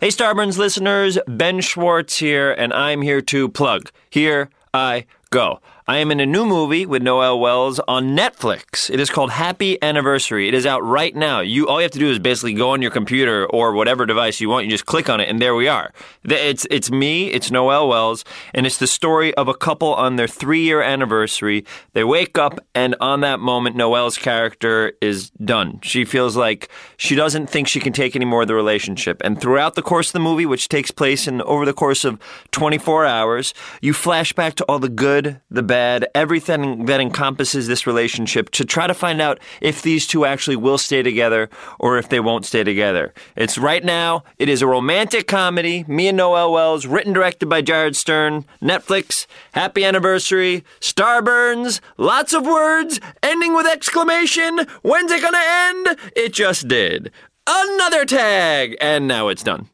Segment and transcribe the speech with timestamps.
[0.00, 3.90] Hey, Starburns listeners, Ben Schwartz here, and I'm here to plug.
[4.08, 5.58] Here I go.
[5.90, 8.90] I am in a new movie with Noel Wells on Netflix.
[8.90, 10.46] It is called Happy Anniversary.
[10.46, 11.40] It is out right now.
[11.40, 14.38] You all you have to do is basically go on your computer or whatever device
[14.38, 14.66] you want.
[14.66, 15.94] You just click on it, and there we are.
[16.24, 17.28] It's it's me.
[17.28, 21.64] It's Noel Wells, and it's the story of a couple on their three year anniversary.
[21.94, 25.80] They wake up, and on that moment, Noel's character is done.
[25.82, 26.68] She feels like
[26.98, 29.22] she doesn't think she can take any more of the relationship.
[29.24, 32.20] And throughout the course of the movie, which takes place in over the course of
[32.50, 35.77] 24 hours, you flash back to all the good, the bad
[36.14, 40.78] everything that encompasses this relationship to try to find out if these two actually will
[40.78, 43.12] stay together or if they won't stay together.
[43.36, 47.62] It's right now, it is a romantic comedy, me and Noel Wells, written directed by
[47.62, 55.38] Jared Stern, Netflix, happy anniversary, Starburns, lots of words, ending with exclamation, when's it gonna
[55.38, 55.98] end?
[56.16, 57.12] It just did.
[57.46, 59.70] Another tag, and now it's done.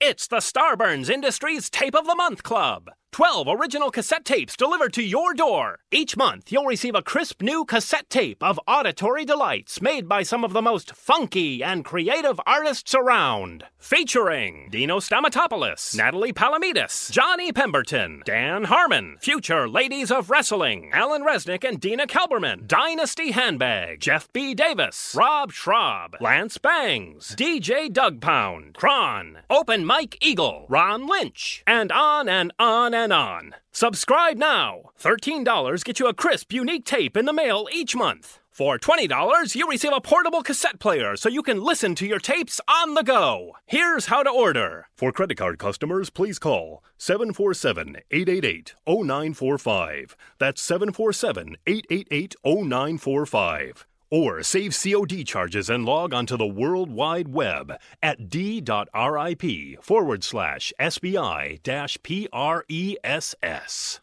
[0.00, 2.90] It's the Starburns Industries Tape of the Month Club.
[3.12, 5.80] 12 original cassette tapes delivered to your door.
[5.90, 10.44] Each month, you'll receive a crisp new cassette tape of auditory delights made by some
[10.44, 13.64] of the most funky and creative artists around.
[13.78, 21.64] Featuring Dino Stamatopoulos, Natalie Palamides, Johnny Pemberton, Dan Harmon, future Ladies of Wrestling, Alan Resnick
[21.68, 24.54] and Dina Kelberman, Dynasty Handbag, Jeff B.
[24.54, 31.90] Davis, Rob Schrab, Lance Bangs, DJ Doug Pound, Kron, Open Mike Eagle, Ron Lynch, and
[31.90, 33.54] on and on and on.
[33.72, 34.90] Subscribe now.
[35.00, 38.38] $13 get you a crisp, unique tape in the mail each month.
[38.50, 42.60] For $20, you receive a portable cassette player so you can listen to your tapes
[42.68, 43.56] on the go.
[43.64, 44.88] Here's how to order.
[44.96, 50.16] For credit card customers, please call 747 888 0945.
[50.38, 57.78] That's 747 888 0945 or save COD charges and log onto the World Wide Web
[58.02, 64.00] at d.rip forward slash SBI dash PRESS.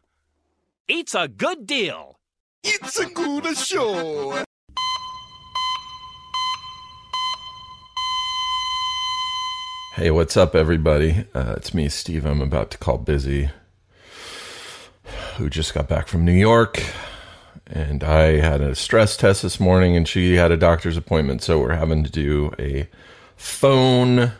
[0.87, 2.17] It's a good deal.
[2.63, 4.43] It's a good show.
[9.95, 11.25] Hey, what's up, everybody?
[11.33, 12.23] Uh, it's me, Steve.
[12.23, 13.49] I'm about to call Busy,
[15.37, 16.83] who just got back from New York.
[17.69, 21.41] And I had a stress test this morning, and she had a doctor's appointment.
[21.41, 22.87] So we're having to do a
[23.35, 24.31] phone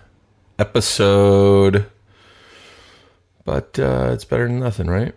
[0.58, 1.88] episode.
[3.44, 5.14] But uh, it's better than nothing, right?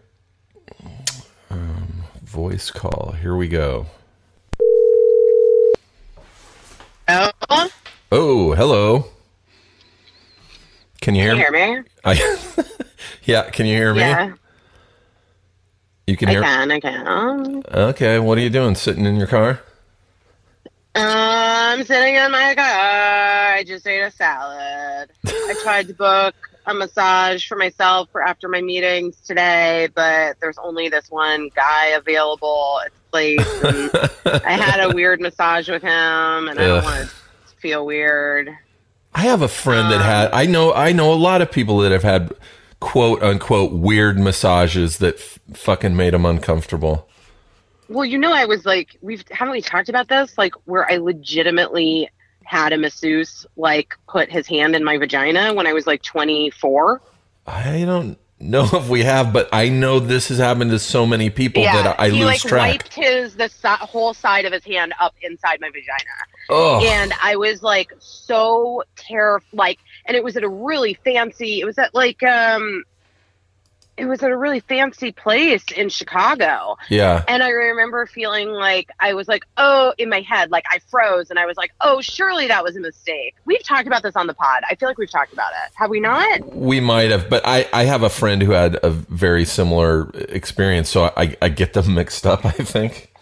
[1.50, 3.14] Um, voice call.
[3.20, 3.86] Here we go.
[7.08, 7.68] Hello?
[8.12, 9.06] Oh, hello.
[11.00, 11.88] Can you hear, you hear me?
[12.04, 12.38] I,
[13.24, 14.00] yeah, can you hear me?
[14.00, 14.34] Yeah,
[16.10, 17.62] You can I hear can, I can.
[17.72, 18.74] Okay, what are you doing?
[18.74, 19.60] Sitting in your car?
[20.96, 23.54] Uh, I'm sitting in my car.
[23.54, 25.08] I just ate a salad.
[25.24, 26.34] I tried to book
[26.66, 31.90] a massage for myself for after my meetings today, but there's only this one guy
[31.90, 33.62] available at the place.
[34.24, 35.90] And I had a weird massage with him,
[36.48, 37.14] and I don't want to
[37.58, 38.50] feel weird.
[39.14, 41.78] I have a friend that um, had I know I know a lot of people
[41.78, 42.32] that have had
[42.80, 47.06] quote unquote weird massages that f- fucking made him uncomfortable.
[47.88, 50.36] Well, you know, I was like, we've haven't we talked about this?
[50.38, 52.08] Like, where I legitimately
[52.44, 57.00] had a masseuse like put his hand in my vagina when I was like 24.
[57.46, 61.30] I don't know if we have, but I know this has happened to so many
[61.30, 62.68] people that I he lose like track.
[62.68, 66.10] wiped his the si- whole side of his hand up inside my vagina,
[66.48, 69.46] Oh, and I was like so terrified.
[69.52, 69.78] Like,
[70.10, 71.60] and it was at a really fancy.
[71.60, 72.82] It was at like um,
[73.96, 76.76] it was at a really fancy place in Chicago.
[76.88, 77.22] yeah.
[77.28, 81.30] And I remember feeling like I was like, oh, in my head, like I froze
[81.30, 83.36] and I was like, oh, surely that was a mistake.
[83.44, 84.64] We've talked about this on the pod.
[84.68, 85.72] I feel like we've talked about it.
[85.76, 86.56] Have we not?
[86.56, 90.88] We might have, but I, I have a friend who had a very similar experience,
[90.88, 93.12] so I, I get them mixed up, I think.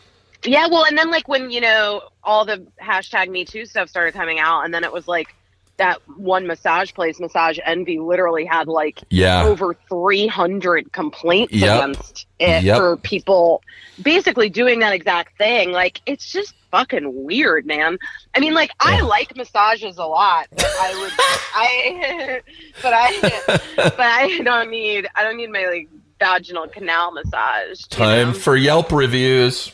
[0.42, 4.14] Yeah, well, and then like when, you know, all the hashtag Me Too stuff started
[4.14, 5.34] coming out, and then it was like
[5.78, 9.44] that one massage place, Massage Envy, literally had like Yeah.
[9.44, 11.76] over 300 complaints Yep.
[11.82, 12.76] against it Yep.
[12.76, 13.62] for people
[14.02, 15.72] basically doing that exact thing.
[15.72, 17.98] Like, it's just fucking weird, man.
[18.34, 21.12] I mean, like, I like massages a lot, but I would,
[21.54, 22.40] I,
[22.82, 25.88] but I, but I don't need, I don't need my like
[26.18, 27.82] vaginal canal massage.
[27.84, 28.34] Time know?
[28.34, 29.72] for Yelp reviews.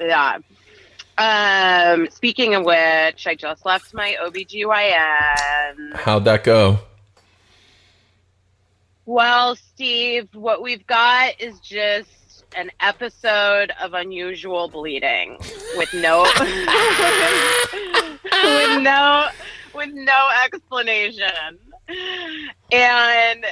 [0.00, 0.38] Yeah.
[1.18, 5.94] Um, speaking of which, I just left my OBGYN.
[5.94, 6.78] How'd that go?
[9.04, 15.38] Well, Steve, what we've got is just an episode of unusual bleeding
[15.76, 16.22] with no
[18.42, 19.28] with no
[19.74, 21.58] with no explanation.
[22.70, 23.44] And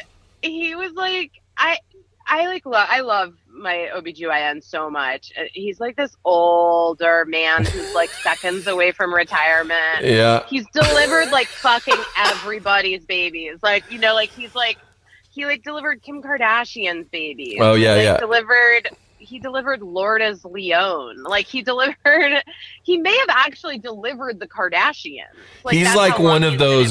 [0.43, 1.79] he was like, I,
[2.27, 3.35] I like love, I love
[3.67, 5.33] my OBGYN so much.
[5.39, 10.03] Uh, He's like this older man who's like seconds away from retirement.
[10.03, 10.45] Yeah.
[10.49, 13.59] He's delivered like fucking everybody's babies.
[13.63, 14.79] Like, you know, like he's like,
[15.31, 17.59] he like delivered Kim Kardashian's baby.
[17.61, 18.17] Oh, yeah, He, like, yeah.
[18.19, 21.25] Delivered, he delivered Lourdes Leon.
[21.25, 22.43] Like he delivered,
[22.85, 25.25] he may have actually delivered the Kardashians.
[25.65, 26.85] Like, He's like one of he's been in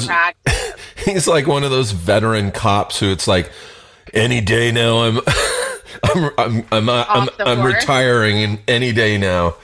[0.46, 0.74] those-
[1.04, 3.50] He's like one of those veteran cops who it's like
[4.12, 5.20] any day now I'm
[6.04, 9.54] I'm I'm I'm uh, I'm, Off the I'm retiring in any day now.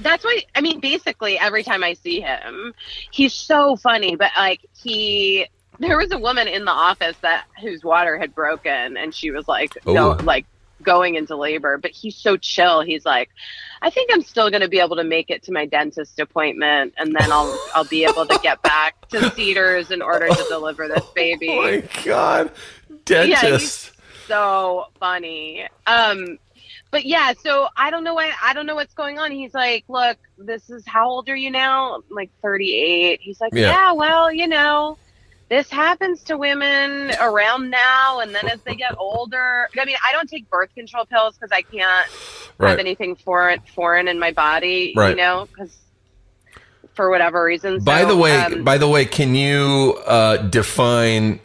[0.00, 2.74] That's why I mean basically every time I see him,
[3.10, 5.46] he's so funny, but like he
[5.78, 9.46] there was a woman in the office that whose water had broken and she was
[9.46, 10.14] like Ooh.
[10.14, 10.46] like
[10.82, 12.82] going into labor, but he's so chill.
[12.82, 13.30] He's like
[13.82, 16.94] I think I'm still going to be able to make it to my dentist appointment
[16.98, 20.88] and then I'll I'll be able to get back to Cedars in order to deliver
[20.88, 21.48] this baby.
[21.56, 22.50] Oh my god.
[23.04, 23.92] Dentist.
[24.26, 25.66] So funny.
[25.86, 26.38] Um,
[26.90, 29.30] but yeah, so I don't know why I don't know what's going on.
[29.30, 31.96] He's like, look, this is how old are you now?
[31.96, 33.20] I'm like 38.
[33.20, 33.70] He's like, Yeah.
[33.70, 34.96] yeah, well, you know,
[35.48, 39.68] this happens to women around now, and then as they get older.
[39.78, 42.08] I mean, I don't take birth control pills because I can't
[42.60, 44.92] have anything foreign foreign in my body.
[44.96, 45.10] Right.
[45.10, 45.76] You know, because
[46.94, 47.80] for whatever reason.
[47.80, 51.40] By So, the way, um, by the way, can you uh, define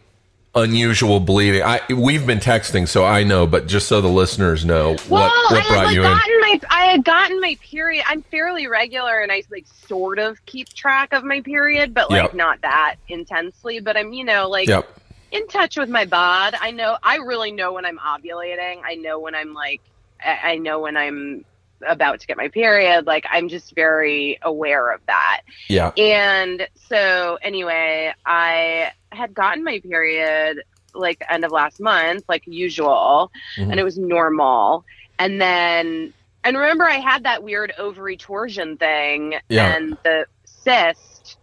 [0.56, 1.64] unusual bleeding?
[1.64, 5.52] I we've been texting, so I know, but just so the listeners know, Well, what
[5.52, 6.10] what brought like you in?
[6.12, 8.04] gotten my I had gotten my period.
[8.08, 12.24] I'm fairly regular, and I like sort of keep track of my period, but like
[12.24, 12.34] Yep.
[12.36, 13.80] not that intensely.
[13.80, 14.88] But I'm you know like Yep.
[15.32, 16.56] in touch with my bod.
[16.60, 18.82] I know I really know when I'm ovulating.
[18.86, 19.82] I know when I'm like
[20.24, 21.46] I know when I'm
[21.88, 23.06] about to get my period.
[23.06, 25.42] Like I'm just very aware of that.
[25.68, 25.92] Yeah.
[25.98, 30.62] And so, anyway, I had gotten my period
[30.94, 33.72] like the end of last month, like usual, Mhm.
[33.72, 34.84] and it was normal.
[35.20, 36.14] And then,
[36.44, 39.76] and remember, I had that weird ovary torsion thing, Yeah.
[39.76, 41.38] and the cyst.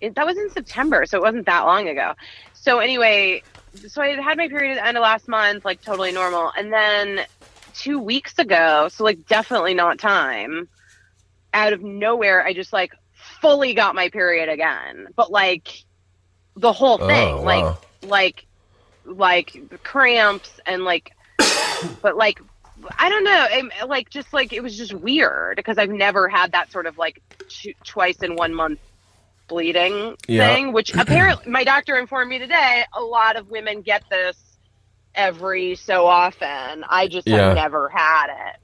[0.00, 2.12] It, that was in September, so it wasn't that long ago.
[2.52, 3.42] So anyway,
[3.88, 6.72] so I had my period at the end of last month, like totally normal, and
[6.72, 7.26] then
[7.74, 10.68] two weeks ago, so like definitely not time.
[11.52, 12.92] Out of nowhere, I just like
[13.40, 15.68] fully got my period again, but like
[16.56, 17.78] the whole oh, thing, Oh, like wow.
[18.02, 18.46] like
[19.04, 21.12] like the cramps and like,
[22.02, 22.40] but like
[22.98, 26.52] I don't know, it, like just like it was just weird because I've never had
[26.52, 28.80] that sort of like t- twice in one month
[29.46, 30.54] bleeding Yeah.
[30.54, 32.84] thing, which apparently my doctor informed me today.
[32.94, 34.36] A lot of women get this
[35.14, 36.84] every so often.
[36.88, 37.48] I just Yeah.
[37.48, 38.56] have never had it.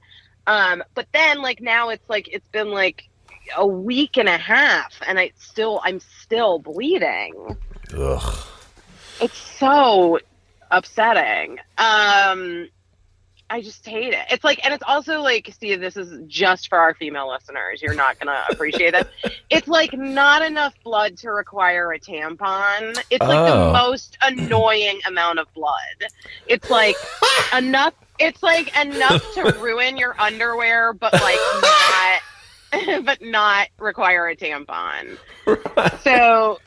[0.47, 3.07] Um, but then like now it's like it's been like
[3.55, 7.57] a week and a half, and I still I'm still bleeding.
[7.93, 8.35] Ugh.
[9.19, 10.19] It's so
[10.71, 11.59] upsetting.
[11.77, 12.69] Um,
[13.53, 14.25] I just hate it.
[14.31, 17.81] It's like, and it's also like, see, this is just for our female listeners.
[17.81, 19.05] You're not gonna appreciate this.
[19.49, 22.97] It's like not enough blood to require a tampon.
[23.09, 23.67] It's like Oh.
[23.67, 25.75] the most annoying amount of blood.
[26.47, 26.95] It's like
[27.57, 27.93] enough.
[28.19, 31.39] It's like enough to ruin your underwear, but like
[32.71, 35.17] not, but not require a tampon.
[36.03, 36.59] So,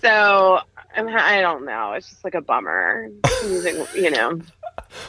[0.00, 0.58] so
[0.96, 1.92] I'm, I don't know.
[1.92, 3.08] It's just like a bummer.
[3.44, 4.40] Using, you know.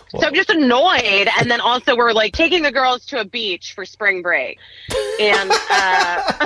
[0.09, 3.73] So I'm just annoyed, and then also we're like taking the girls to a beach
[3.73, 4.59] for spring break,
[5.19, 6.31] and uh,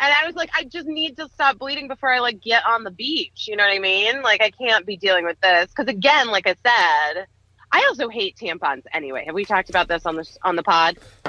[0.00, 2.84] and I was like, I just need to stop bleeding before I like get on
[2.84, 3.46] the beach.
[3.48, 4.22] You know what I mean?
[4.22, 7.26] Like I can't be dealing with this because again, like I said,
[7.72, 8.82] I also hate tampons.
[8.92, 10.98] Anyway, have we talked about this on the on the pod?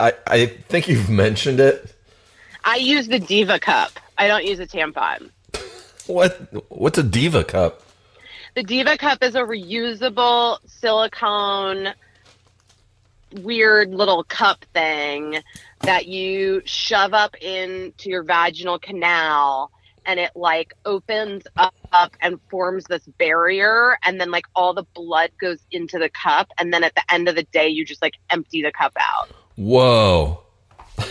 [0.00, 1.94] I I think you've mentioned it.
[2.64, 3.98] I use the Diva cup.
[4.16, 5.30] I don't use a tampon.
[6.06, 7.80] What what's a diva cup?
[8.54, 11.94] The Diva cup is a reusable silicone
[13.40, 15.38] weird little cup thing
[15.80, 19.70] that you shove up into your vaginal canal
[20.04, 24.84] and it like opens up, up and forms this barrier and then like all the
[24.94, 28.02] blood goes into the cup and then at the end of the day you just
[28.02, 30.42] like empty the cup out Whoa.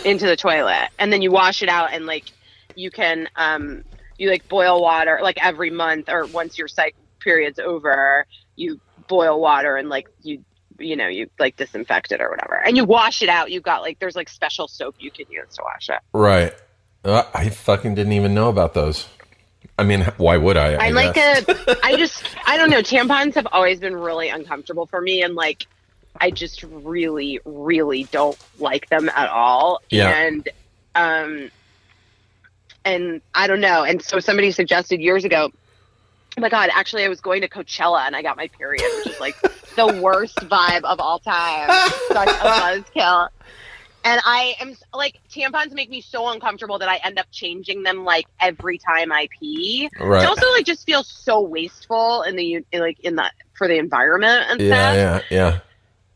[0.04, 2.30] into the toilet and then you wash it out and like
[2.76, 3.82] you can um
[4.16, 8.26] you like boil water like every month or once your cycle period's over
[8.56, 10.42] you boil water and like you
[10.78, 13.82] you know you like disinfect it or whatever and you wash it out you've got
[13.82, 16.52] like there's like special soap you can use to wash it Right.
[17.04, 19.08] Uh, I fucking didn't even know about those.
[19.76, 20.74] I mean, why would I?
[20.74, 21.48] I i'm like guess.
[21.48, 25.34] a i just i don't know tampons have always been really uncomfortable for me and
[25.34, 25.66] like
[26.20, 30.10] i just really really don't like them at all Yeah.
[30.10, 30.48] and
[30.94, 31.50] um
[32.84, 33.84] and I don't know.
[33.84, 35.52] And so somebody suggested years ago.
[36.36, 36.70] Oh my god!
[36.72, 39.36] Actually, I was going to Coachella and I got my period, which is like
[39.76, 41.68] the worst vibe of all time.
[42.08, 43.28] Such a buzzkill.
[44.04, 48.04] And I am like tampons make me so uncomfortable that I end up changing them
[48.04, 49.88] like every time I pee.
[50.00, 50.22] Right.
[50.24, 53.76] It also like just feels so wasteful in the in, like in the for the
[53.78, 54.66] environment and Yeah,
[55.18, 55.24] stuff.
[55.30, 55.60] yeah, yeah.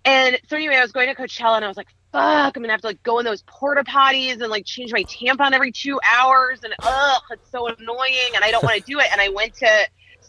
[0.04, 2.72] And so anyway, I was going to Coachella and I was like, fuck, I'm gonna
[2.72, 6.00] have to like go in those porta potties and like change my tampon every two
[6.16, 9.06] hours and ugh, it's so annoying and I don't want to do it.
[9.12, 9.68] And I went to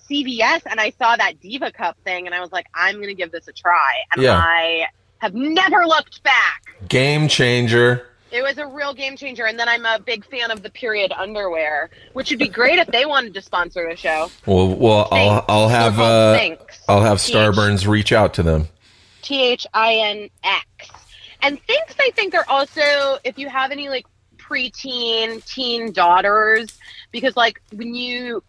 [0.09, 3.31] CVS and I saw that Diva Cup thing and I was like, I'm gonna give
[3.31, 4.01] this a try.
[4.13, 4.37] And Yeah.
[4.37, 4.87] I
[5.19, 6.63] have never looked back.
[6.87, 8.07] Game changer.
[8.31, 9.45] It was a real game changer.
[9.45, 12.87] And then I'm a big fan of the period underwear, which would be great if
[12.87, 14.29] they wanted to sponsor the show.
[14.45, 16.55] Well, well, I'll I'll have uh.
[16.89, 18.67] I'll have Starburns reach out to them.
[19.21, 20.65] T H I N X.
[21.41, 24.05] And Thinx, I think, are also, if you have any like
[24.37, 26.77] preteen, teen daughters,
[27.11, 28.43] because like when you,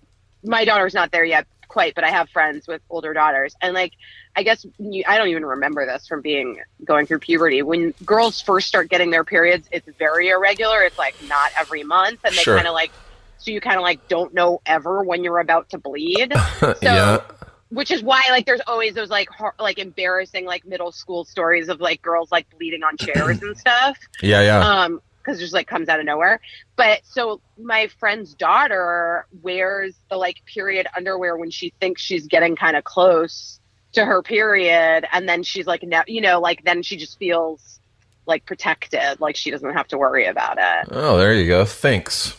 [0.44, 3.54] my daughter's not there yet quite, but I have friends with older daughters.
[3.60, 3.92] And like,
[4.34, 7.60] I guess you, I don't even remember this from being going through puberty.
[7.62, 10.82] When girls first start getting their periods, it's very irregular.
[10.82, 12.20] It's like not every month.
[12.24, 12.56] And they Sure.
[12.56, 12.90] kind of like,
[13.38, 16.32] so you kind of like don't know ever when you're about to bleed
[16.82, 17.20] yeah.
[17.68, 21.68] which is why like there's always those like hor- like embarrassing like middle school stories
[21.68, 24.58] of like girls like bleeding on chairs and stuff Yeah, yeah.
[24.82, 26.40] um because it just like comes out of nowhere
[26.76, 32.56] but so my friend's daughter wears the like period underwear when she thinks she's getting
[32.56, 33.60] kind of close
[33.92, 37.80] to her period and then she's like no you know like then she just feels
[38.26, 41.64] like protected like she doesn't have to worry about it oh, there you go.
[41.64, 42.36] Thanks.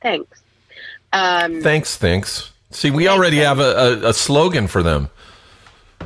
[0.00, 0.42] thanks
[1.12, 2.52] um Thanks, thanks.
[2.70, 5.08] See, we already have a, a, a slogan for them.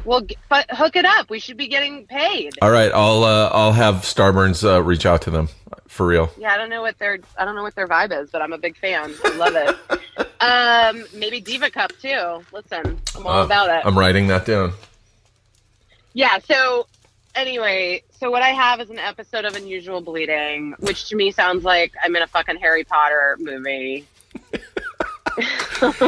[0.04, 3.72] Well but hook it up we should be getting paid All right, I'll uh, I'll
[3.72, 5.48] have Starburns uh, reach out to them
[5.88, 6.30] for real.
[6.38, 8.52] Yeah, I don't know what their I don't know what their vibe is, but I'm
[8.52, 9.12] a big fan.
[9.24, 10.30] I love it.
[10.40, 12.42] um, maybe Diva Cup too.
[12.52, 13.84] Listen, I'm all Uh, about it.
[13.84, 14.72] I'm writing that down.
[16.14, 16.38] yeah.
[16.38, 16.86] So
[17.34, 21.64] anyway, so what I have is an episode of Unusual Bleeding, which to me sounds
[21.64, 24.06] like I'm in a fucking Harry Potter movie.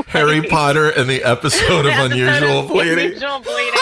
[0.09, 3.07] Harry Potter and the episode of episode Unusual of Bleeding.
[3.07, 3.81] Unusual Bleeding.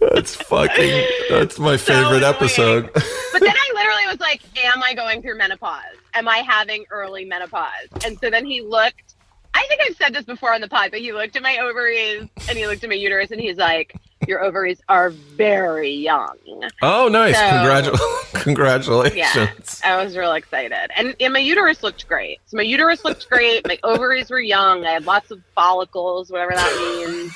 [0.14, 1.06] That's fucking.
[1.30, 2.34] That's my favorite annoying.
[2.34, 2.90] episode.
[2.92, 3.02] But
[3.40, 5.82] then I literally was like, Am I going through menopause?
[6.14, 7.88] Am I having early menopause?
[8.04, 9.14] And so then he looked,
[9.54, 12.28] I think I've said this before on the pod, but he looked at my ovaries
[12.48, 13.94] and he looked at my uterus and he's like,
[14.28, 16.36] Your ovaries are very young.
[16.82, 17.34] Oh, nice!
[17.36, 19.16] So- Congratu- congratulations.
[19.16, 19.50] Yeah.
[19.84, 20.90] I was real excited.
[20.96, 22.40] And, and my uterus looked great.
[22.46, 23.66] So my uterus looked great.
[23.66, 24.84] My ovaries were young.
[24.86, 27.32] I had lots of follicles, whatever that means.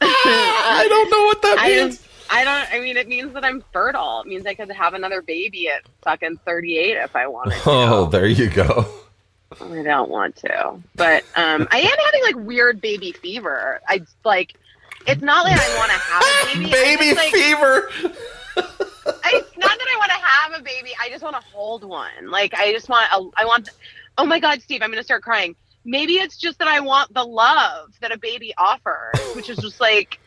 [0.00, 2.06] I don't know what that I means.
[2.30, 4.20] I don't, I mean, it means that I'm fertile.
[4.20, 7.62] It means I could have another baby at fucking 38 if I wanted to.
[7.66, 8.86] Oh, there you go.
[9.60, 13.80] I don't want to, but um, I am having like weird baby fever.
[13.88, 14.54] I like,
[15.06, 16.70] it's not like I want to have a baby.
[16.70, 17.88] Baby just, like, fever.
[18.56, 20.90] It's not that I want to have a baby.
[21.00, 22.30] I just want to hold one.
[22.30, 23.68] Like I just want a, I want.
[24.16, 25.56] Oh my God, Steve, I'm gonna start crying.
[25.84, 29.80] Maybe it's just that I want the love that a baby offers, which is just
[29.80, 30.20] like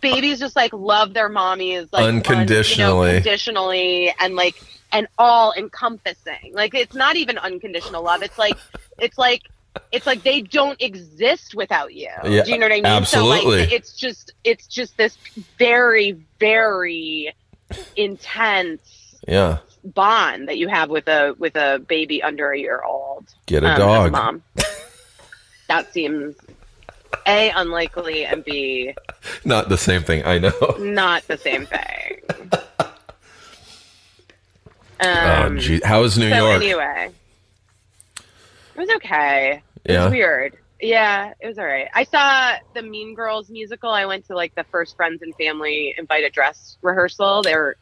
[0.00, 2.90] babies just like love their mommies like Unconditionally.
[2.90, 4.56] un- you know, conditionally, and like
[4.92, 6.52] and all encompassing.
[6.52, 8.22] Like it's not even unconditional love.
[8.22, 8.56] It's like
[8.98, 9.42] it's like
[9.92, 12.10] it's like they don't exist without you.
[12.24, 12.84] Yeah, Do you know what I mean?
[12.84, 13.60] So absolutely.
[13.60, 15.16] like it's just it's just this
[15.58, 17.34] very very
[17.96, 19.58] intense Yeah.
[19.84, 23.26] bond that you have with a with a baby under a year old.
[23.46, 24.12] Get a um, dog.
[24.12, 24.42] mom.
[25.68, 26.36] that seems
[27.26, 28.94] a unlikely and b
[29.44, 30.24] Not the same thing.
[30.24, 30.52] I know.
[30.78, 32.20] not the same thing.
[35.00, 35.80] oh, Um, gee.
[35.84, 36.62] How is New so York?
[36.62, 37.10] anyway,
[38.18, 39.62] it was okay.
[39.88, 40.04] It Yeah?
[40.04, 40.56] was weird.
[40.80, 41.88] Yeah, it was all right.
[41.94, 43.88] I saw the Mean Girls musical.
[43.90, 47.42] I went to like the first friends and family invited dress rehearsal.
[47.42, 47.76] They were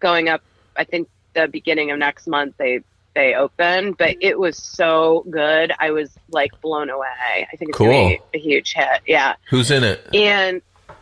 [0.00, 0.42] going up.
[0.76, 2.80] I think the beginning of next month they
[3.14, 5.72] they open, but it was so good.
[5.80, 7.48] I was like blown away.
[7.50, 7.88] I think it's Cool.
[7.88, 9.00] be a huge hit.
[9.06, 10.06] Yeah, Who's in it?
[10.14, 10.60] and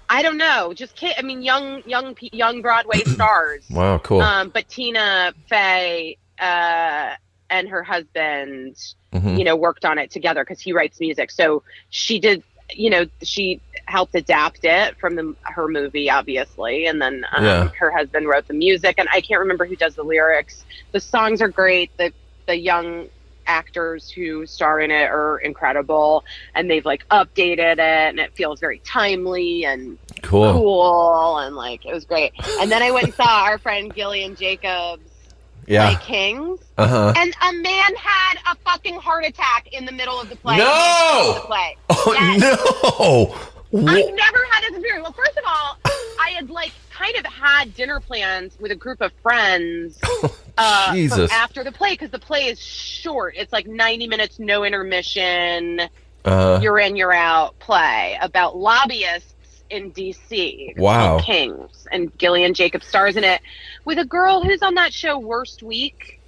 [0.09, 1.15] I don't know, just kid.
[1.19, 3.65] I mean, young young young Broadway stars.
[3.69, 4.21] Wow, cool.
[4.21, 7.15] Um, but Tina Fey uh,
[7.51, 8.77] and her husband,
[9.21, 9.39] Mhm.
[9.39, 11.31] you know, worked on it together because he writes music.
[11.31, 17.01] So she did, you know, she helped adapt it from the, her movie, obviously, and
[17.01, 17.69] then um, Yeah.
[17.79, 18.97] her husband wrote the music.
[18.99, 20.65] And I can't remember who does the lyrics.
[20.93, 21.91] The songs are great.
[21.97, 22.13] The
[22.47, 23.09] the young
[23.49, 28.61] actors who star in it are incredible, and they've like updated it, and it feels
[28.61, 30.53] very timely and cool.
[30.53, 32.33] cool and like it was great.
[32.61, 35.11] And then I went and saw our friend Gillian Jacobs
[35.67, 35.95] Yeah.
[35.97, 37.15] play Kings, Uh huh.
[37.17, 40.59] and a man had a fucking heart attack in the middle of the play.
[40.59, 41.33] No!
[41.35, 41.77] The the play.
[41.91, 42.41] Oh Yes.
[42.41, 43.35] no!
[43.79, 45.03] I've never had this experience.
[45.03, 45.77] Well, first of all,
[46.21, 49.99] I had like kind of had dinner plans with a group of friends
[50.57, 51.33] uh, from Jesus.
[51.33, 53.35] after the play because the play is short.
[53.37, 55.83] It's like 90 minutes, no intermission,
[56.25, 59.35] Uh, you're in, you're out play about lobbyists
[59.71, 60.75] in D.C.
[60.77, 61.19] Wow.
[61.21, 63.41] Kings, and Gillian Jacobs stars in it
[63.85, 66.21] with a girl who's on that show Worst Week.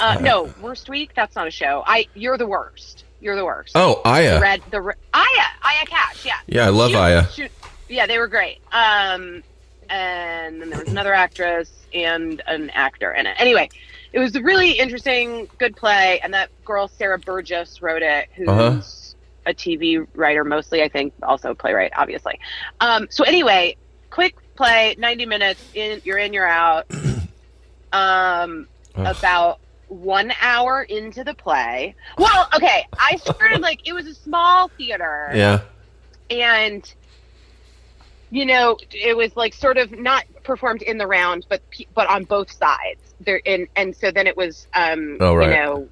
[0.00, 1.10] Uh, no, Worst Week.
[1.16, 1.82] That's not a show.
[1.86, 2.06] I.
[2.14, 3.04] You're the worst.
[3.20, 3.72] You're the worst.
[3.74, 4.40] oh, Aya.
[4.40, 5.24] Red the re- Aya
[5.62, 6.24] Aya Cash.
[6.24, 6.34] Yeah.
[6.46, 7.24] Yeah, I love She- Aya.
[7.32, 7.48] she-
[7.88, 8.58] yeah, they were great.
[8.70, 9.42] Um,
[9.90, 13.34] and then there was another actress and an actor in it.
[13.38, 13.70] Anyway,
[14.12, 16.20] it was a really interesting, good play.
[16.22, 18.80] And that girl Sarah Burgess wrote it, who's Uh-huh.
[19.48, 22.38] A TV writer mostly, I think, also a playwright, obviously.
[22.80, 23.76] Um, so anyway,
[24.10, 25.60] quick play, ninety minutes.
[25.74, 26.84] In you're in, you're out.
[27.90, 29.06] Um, Ugh.
[29.16, 31.94] about one hour into the play.
[32.18, 35.60] Well, okay, I started like it was a small theater Yeah.
[36.28, 36.84] and
[38.30, 41.62] you know it was like sort of not performed in the round but
[41.94, 45.48] but on both sides there and and so then it was um Oh, right.
[45.48, 45.88] you know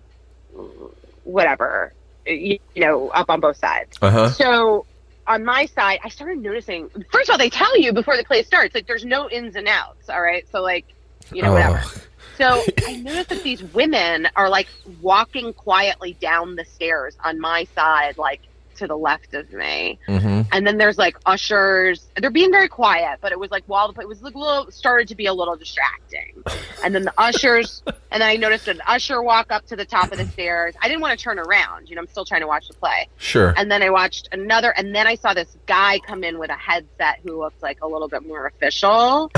[1.25, 1.95] whatever
[2.27, 3.99] you, know up on both sides.
[4.03, 4.31] Uh huh.
[4.31, 4.87] so
[5.29, 8.45] on my side i started noticing first of all they tell you before the play
[8.45, 10.47] starts like there's no ins and outs all right?
[10.53, 10.87] So like
[11.33, 11.83] you know whatever.
[11.85, 12.03] Oh,
[12.37, 14.69] so I noticed that these women are like
[15.01, 18.43] walking quietly down the stairs on my side, like
[18.77, 19.99] to the left of me.
[20.07, 22.07] hmm And then there's like ushers.
[22.17, 24.71] They're being very quiet, but it was like while the it was like a little
[24.71, 26.43] started to be a little distracting.
[26.85, 30.13] And then the ushers, and then I noticed an usher walk up to the top
[30.13, 30.75] of the stairs.
[30.81, 31.89] I didn't want to turn around.
[31.89, 33.09] You know, I'm still trying to watch the play.
[33.19, 33.55] Sure.
[33.57, 36.57] And then I watched another, and then I saw this guy come in with a
[36.57, 39.31] headset who looked like a little bit more official.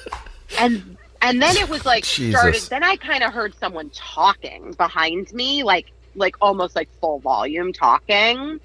[0.58, 2.38] and and then it was like Jesus.
[2.38, 2.62] started.
[2.62, 7.72] Then I kind of heard someone talking behind me, like like almost like full volume
[7.72, 8.60] talking.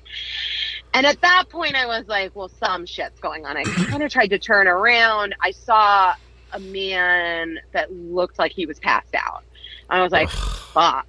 [0.94, 3.58] And at that point, I was like, well, some shit's going on.
[3.58, 5.36] I kind of tried to turn around.
[5.42, 6.14] I saw
[6.54, 9.44] a man that looked like he was passed out.
[9.90, 11.08] I was like, fuck.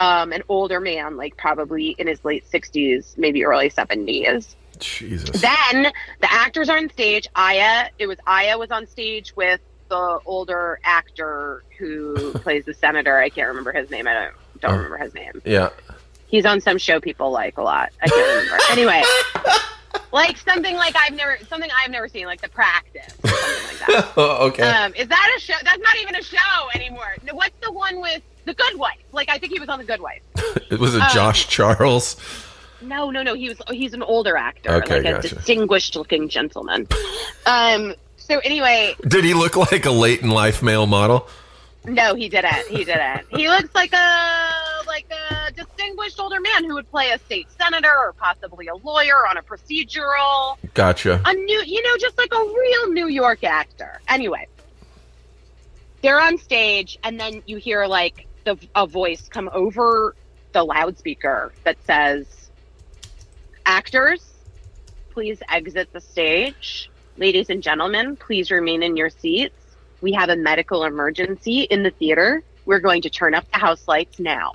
[0.00, 4.54] Um, an older man, like probably in his late 60s, maybe early 70s.
[4.78, 5.40] Jesus.
[5.40, 7.28] Then the actors are on stage.
[7.34, 13.16] Aya, it was Aya was on stage with the older actor who plays the senator.
[13.16, 14.06] I can't remember his name.
[14.06, 14.76] I don't don't Oh.
[14.76, 15.40] remember his name.
[15.44, 15.70] yeah.
[16.28, 17.90] He's on some show people like a lot.
[18.02, 18.58] I can't remember.
[18.70, 19.02] anyway,
[20.12, 23.78] like something like I've never something I've never seen, like The Practice, or something like
[24.04, 24.12] that.
[24.16, 24.62] Oh, okay.
[24.62, 25.54] Um, is that a show?
[25.64, 27.14] That's not even a show anymore.
[27.32, 28.98] What's the one with the Good Wife?
[29.12, 30.20] Like I think he was on the Good Wife.
[30.70, 32.16] it was a um, Josh Charles.
[32.82, 33.34] No, no, no.
[33.34, 35.34] He was he's an older actor, Okay, like a gotcha.
[35.34, 36.86] distinguished looking gentleman.
[37.46, 37.94] Um.
[38.18, 41.26] So anyway, Did he look like a late in life male model?
[41.84, 42.66] No, he didn't.
[42.68, 43.26] He didn't.
[43.30, 44.50] He looks like a
[44.86, 49.26] like a distinguished older man who would play a state senator or possibly a lawyer
[49.28, 50.56] on a procedural.
[50.74, 51.20] Gotcha.
[51.24, 54.00] a new, you know, just like a real New York actor.
[54.08, 54.46] Anyway,
[56.02, 60.14] they're on stage, and then you hear like the a voice come over
[60.52, 62.50] the loudspeaker that says,
[63.66, 64.24] "Actors,
[65.10, 66.90] please exit the stage.
[67.16, 69.67] Ladies and gentlemen, please remain in your seats.
[70.00, 72.42] We have a medical emergency in the theater.
[72.66, 74.54] We're going to turn up the house lights now."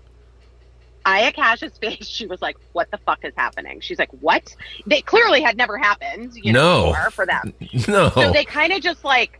[1.05, 5.01] Aya Cash's face, she was like, "What the fuck is happening?" She's like, "What?" They
[5.01, 6.91] clearly had never happened, you know, No.
[6.91, 7.53] before for them.
[7.87, 8.09] No.
[8.09, 9.39] So they kind of just like,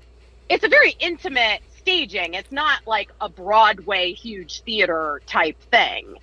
[0.50, 2.34] it's a very intimate staging.
[2.34, 6.16] It's not like a Broadway huge theater type thing.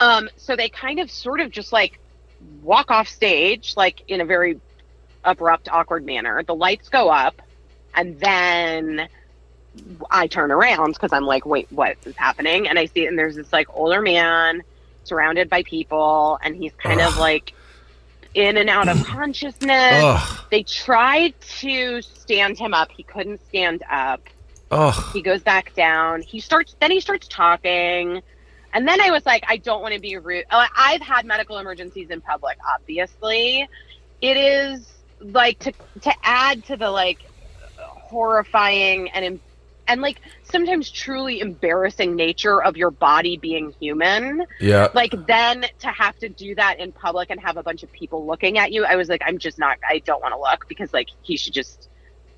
[0.00, 1.98] Um, so they kind of sort of just like
[2.62, 4.60] walk off stage, like in a very
[5.24, 6.42] abrupt, awkward manner.
[6.42, 7.40] The lights go up,
[7.94, 9.08] and then
[10.10, 12.68] I turn around because I'm like, wait, what is happening?
[12.68, 14.62] And I see, and there's this like older man
[15.04, 17.52] surrounded by people, and he's kind of like
[18.34, 20.02] in and out of consciousness.
[20.02, 20.38] Ugh.
[20.50, 22.90] They tried to stand him up.
[22.90, 24.20] He couldn't stand up.
[24.70, 25.04] Ugh.
[25.12, 26.22] He goes back down.
[26.22, 26.76] He starts.
[26.80, 28.22] Then he starts talking,
[28.72, 30.44] and then I was like, I don't want to be rude.
[30.50, 32.58] Oh, I've had medical emergencies in public.
[32.74, 33.68] Obviously,
[34.20, 37.18] it is like to to add to the like
[37.78, 39.40] horrifying and
[39.92, 44.44] and like sometimes truly embarrassing nature of your body being human.
[44.58, 44.88] Yeah.
[44.94, 48.26] like then to have to do that in public and have a bunch of people
[48.26, 50.92] looking at you i was like i'm just not i don't want to look because
[50.92, 51.88] like he should just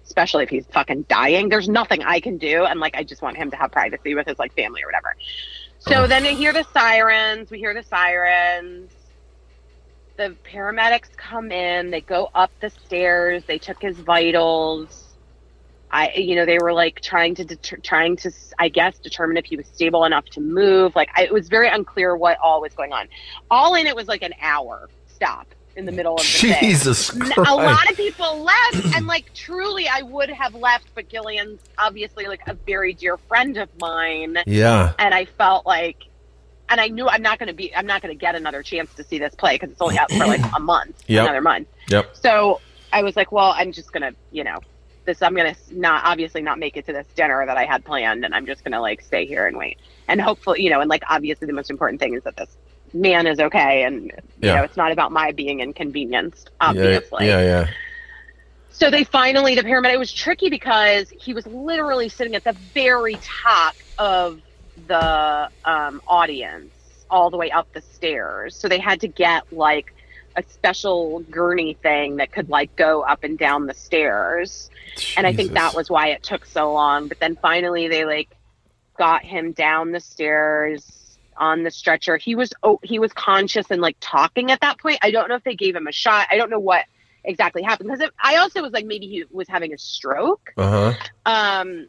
[0.05, 3.37] especially if he's fucking dying there's nothing i can do and like i just want
[3.37, 5.15] him to have privacy with his like family or whatever.
[5.79, 8.91] So then we hear the sirens we hear the sirens.
[10.17, 15.04] The paramedics come in they go up the stairs they took his vitals
[15.95, 19.45] I, you know, they were like trying to deter- trying to, I guess, determine if
[19.45, 20.97] he was stable enough to move.
[20.97, 23.07] Like, I, it was very unclear what all was going on.
[23.49, 26.57] All in, it was like an hour stop in the middle of the.
[26.61, 27.39] Jesus Christ.
[27.39, 32.27] A lot of people left, and like truly, I would have left, but Gillian's obviously
[32.27, 34.95] like a very dear friend of mine, yeah.
[34.99, 35.99] and I felt like,
[36.71, 38.93] and I knew I'm not going to be, I'm not going to get another chance
[38.95, 41.23] to see this play because it's only out for like a month, Yep.
[41.23, 41.69] another month.
[41.89, 42.17] Yep.
[42.17, 42.61] So
[42.93, 44.59] I was like, well, I'm just gonna, you know,
[45.05, 48.25] this I'm gonna not obviously not make it to this dinner that I had planned,
[48.25, 51.03] and I'm just gonna like stay here and wait, and hopefully, you know, and like
[51.09, 52.57] obviously the most important thing is that this
[52.93, 54.55] man is okay, and you Yeah.
[54.55, 57.27] know, it's not about my being inconvenienced, Yeah, obviously.
[57.27, 57.67] yeah, yeah.
[58.71, 62.57] So they finally, the paramedic, it was tricky because he was literally sitting at the
[62.75, 64.41] very top of
[64.77, 66.75] the um, audience,
[67.09, 68.57] all the way up the stairs.
[68.57, 69.94] So they had to get like
[70.37, 74.71] a special gurney thing that could like go up and down the stairs.
[75.17, 77.09] And I think that was why it took so long.
[77.09, 78.37] But then finally they like
[78.99, 82.17] got him down the stairs on the stretcher.
[82.17, 84.99] He was oh, he was conscious and like talking at that point.
[85.03, 86.29] I don't know if they gave him a shot.
[86.31, 86.85] I don't know what
[87.25, 90.53] exactly happened because I also was like maybe he was having a stroke.
[90.57, 90.95] Uh huh.
[91.27, 91.89] Um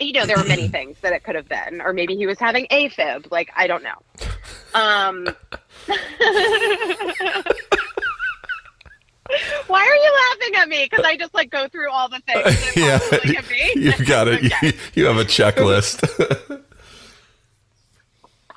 [0.00, 2.38] you know, there were many things that it could have been, or maybe he was
[2.38, 3.30] having AFib.
[3.30, 4.02] Like I don't know.
[4.74, 5.26] Um,
[9.66, 10.86] why are you laughing at me?
[10.90, 12.74] Because I just like go through all the things.
[12.74, 13.26] That
[13.74, 13.74] Yeah.
[13.74, 14.44] You've got it.
[14.44, 14.66] Okay.
[14.68, 16.00] You, you have a checklist.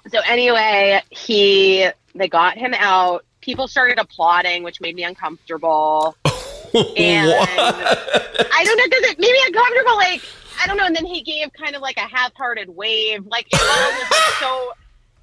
[0.09, 3.25] So anyway, he they got him out.
[3.41, 6.15] People started applauding, which made me uncomfortable.
[6.25, 9.95] And I don't know, because it made me uncomfortable.
[9.95, 10.21] Like
[10.61, 10.85] I don't know.
[10.85, 13.25] And then he gave kind of like a half-hearted wave.
[13.25, 14.73] Like it was like so.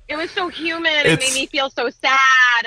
[0.08, 0.92] It was so human.
[0.92, 2.18] It It's- made me feel so sad.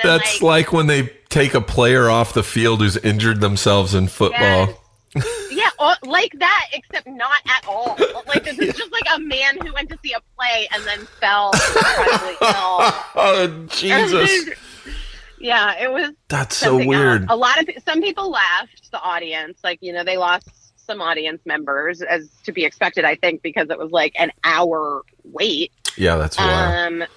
[0.02, 3.94] And That's like, like when they take a player off the field who's injured themselves
[3.94, 4.80] in football.
[5.14, 5.48] Yes.
[5.52, 7.96] yeah, all, like that, except not at all.
[8.26, 11.00] Like this is just like a man who went to see a play and then
[11.20, 12.80] fell incredibly ill.
[13.14, 14.48] Oh Jesus,
[15.38, 17.22] yeah, it was that's so weird.
[17.22, 17.30] else.
[17.30, 19.58] A lot of some people left the audience.
[19.62, 20.48] Like you know, they lost
[20.86, 25.02] some audience members, as to be expected, I think, because it was like an hour
[25.24, 25.72] wait.
[25.96, 27.02] Yeah, that's wild.
[27.02, 27.08] Um,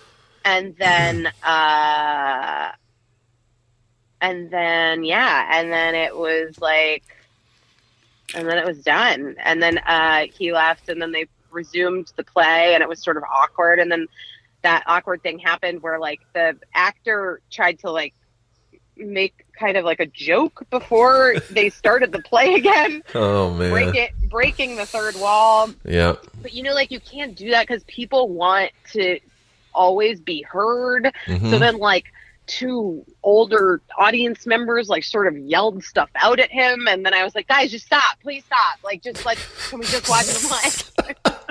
[0.45, 2.71] and then, uh,
[4.21, 7.03] and then, yeah, and then it was like,
[8.35, 9.35] and then it was done.
[9.39, 13.17] And then uh, he left, and then they resumed the play, and it was sort
[13.17, 13.79] of awkward.
[13.79, 14.07] And then
[14.63, 18.13] that awkward thing happened where like the actor tried to like
[18.95, 23.71] make kind of like a joke before they started the play again, oh man.
[23.71, 25.69] break it, breaking the third wall.
[25.83, 26.15] Yeah.
[26.41, 29.19] But you know, like you can't do that because people want to
[29.73, 31.11] always be heard.
[31.27, 31.51] Mhm.
[31.51, 32.05] So then, like,
[32.47, 37.23] two older audience members like sort of yelled stuff out at him, and then I
[37.23, 38.19] was like, "Guys, just stop!
[38.23, 38.77] Please stop!
[38.83, 39.37] Like, just like,
[39.69, 41.37] can we just watch the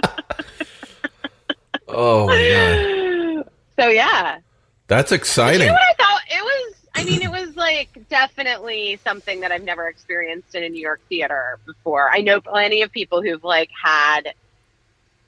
[1.89, 4.39] oh my god, so yeah,
[4.89, 5.67] that's you exciting.
[5.67, 6.21] know what I thought?
[6.31, 6.76] It was.
[6.97, 11.01] I mean, it was like definitely something that I've never experienced in a New York
[11.11, 12.11] theater before.
[12.11, 14.33] I know plenty of people who've like had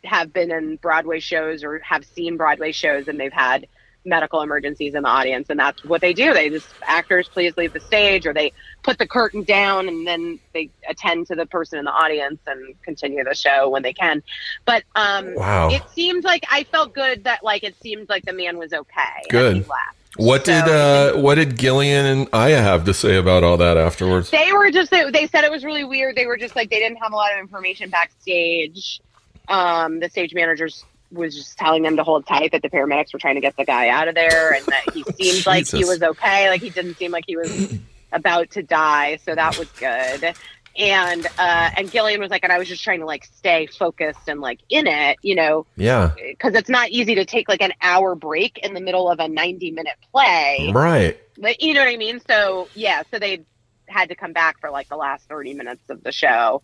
[0.04, 3.66] have been in Broadway shows or have seen Broadway shows and they've had
[4.04, 6.32] medical emergencies in the audience and that's what they do.
[6.32, 8.52] They just actors please leave the stage or they
[8.82, 12.74] put the curtain down and then they attend to the person in the audience and
[12.82, 14.22] continue the show when they can.
[14.64, 15.68] But um Wow.
[15.70, 19.28] it seemed like I felt good that like it seemed like the man was okay.
[19.28, 19.56] Good.
[19.56, 19.97] he left.
[20.18, 24.30] What did uh what did Gillian and Aya have to say about all that afterwards?
[24.30, 26.16] They were just they said it was really weird.
[26.16, 29.00] They were just like they didn't have a lot of information backstage.
[29.46, 33.20] Um, the stage managers was just telling them to hold tight that the paramedics were
[33.20, 36.02] trying to get the guy out of there and that he seemed like he was
[36.02, 36.50] okay.
[36.50, 37.78] Like he didn't seem like he was
[38.12, 40.34] about to die, so that was good.
[40.76, 44.28] And uh, and Gillian was like, and I was just trying to like stay focused
[44.28, 46.12] and like in it, you know, Yeah.
[46.16, 49.28] because it's not easy to take like an hour break in the middle of a
[49.28, 50.70] ninety minute play.
[50.72, 51.18] Right.
[51.36, 52.20] But you know what I mean?
[52.28, 53.44] So yeah, so they
[53.86, 56.62] had to come back for like the last 30 minutes of the show.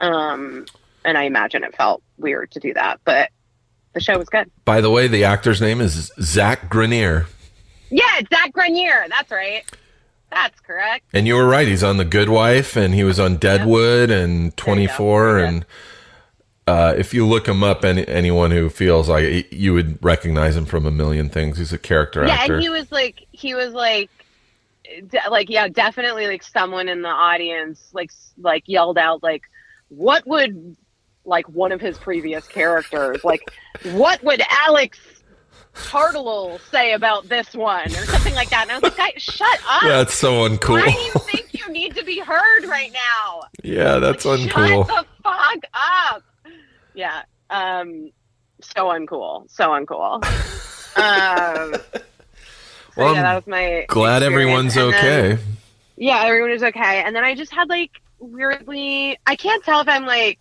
[0.00, 0.66] Um,
[1.04, 3.30] and I imagine it felt weird to do that, but
[3.92, 4.50] the show was good.
[4.64, 7.26] By the way, the actor's name is Zach Grenier.
[7.90, 9.04] Yeah, Zach Grenier.
[9.10, 9.64] That's right.
[10.32, 11.04] That's correct.
[11.12, 11.68] And you were right.
[11.68, 15.38] He's on The Good Wife, and he was on Deadwood and 24.
[15.38, 15.66] And
[16.66, 20.56] uh, if you look him up, any, anyone who feels like it, you would recognize
[20.56, 21.58] him from a million things.
[21.58, 22.54] He's a character Yeah, actor.
[22.54, 24.10] and he was like, he was like,
[25.08, 29.42] de- like yeah, definitely like someone in the audience like like yelled out like,
[29.88, 30.76] what would
[31.24, 33.42] like one of his previous characters like,
[33.92, 34.98] what would Alex
[35.74, 38.62] Tartlel say about this one or something like that?
[38.62, 39.82] And I was like, guys, shut up.
[39.82, 40.80] Yeah, that's so uncool.
[40.80, 43.42] Why do you think you need to be heard right now.
[43.62, 44.86] Yeah, that's uncool.
[44.86, 46.22] Shut the fuck up.
[46.94, 47.22] Yeah.
[47.50, 48.10] Um.
[48.60, 49.50] So uncool.
[49.50, 50.22] So uncool.
[50.96, 51.74] um.
[51.74, 52.00] So
[52.96, 53.86] Well, yeah, that was my.
[53.88, 54.74] Glad experience.
[54.74, 55.42] everyone's And then- okay.
[55.96, 57.02] yeah, everyone is okay.
[57.02, 60.38] And then I just had like weirdly, I can't tell if I'm like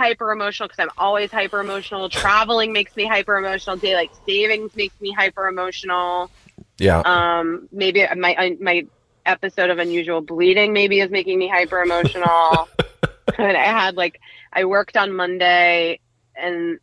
[0.00, 2.08] hyper emotional because I'm always hyper emotional.
[2.08, 3.76] Traveling makes me hyper emotional.
[3.76, 6.30] Daylight savings makes me hyper emotional.
[6.78, 7.00] Yeah.
[7.04, 8.86] Um, maybe my my
[9.26, 12.68] episode of unusual bleeding maybe is making me hyper emotional.
[13.38, 14.18] and I had like
[14.52, 16.00] I worked on Monday
[16.34, 16.78] and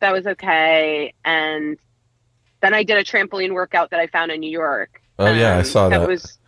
[0.00, 1.12] that was okay.
[1.24, 1.76] And
[2.62, 5.02] then I did a trampoline workout that I found in New York.
[5.18, 5.98] oh yeah, I Um, saw that.
[6.00, 6.38] That was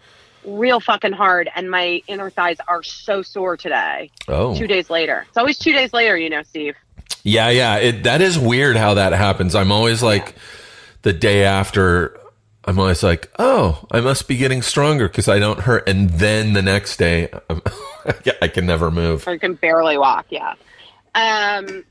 [0.46, 4.11] real fucking hard, and my inner thighs are so sore today.
[4.28, 4.56] oh.
[4.56, 6.76] Two days later, it's always two days later, you know, Steve.
[7.22, 7.76] Yeah, yeah.
[7.76, 9.54] It that is weird how that happens.
[9.54, 10.35] I'm always like
[11.02, 12.18] the day after
[12.66, 16.52] I'm always like, "Oh, I must be getting stronger because I don't hurt." And then
[16.52, 17.62] the next day, I'm,
[18.42, 19.26] I can never move.
[19.28, 20.26] I can barely walk.
[20.30, 20.54] Yeah.
[21.14, 21.85] Um.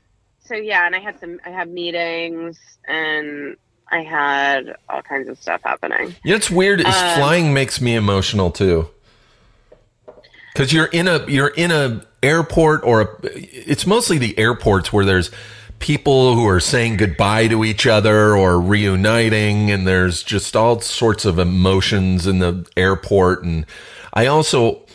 [0.44, 1.40] So yeah, and I had some.
[1.44, 3.56] I have meetings, and
[3.88, 6.14] I had all kinds of stuff happening.
[6.24, 6.80] You know, it's weird.
[6.80, 8.88] Is Um, flying makes me emotional too.
[10.52, 15.04] Because you're in a you're in a airport or a, it's mostly the airports where
[15.04, 15.30] there's
[15.78, 21.24] people who are saying goodbye to each other or reuniting, and there's just all sorts
[21.24, 23.44] of emotions in the airport.
[23.44, 23.66] And
[24.14, 24.86] I also,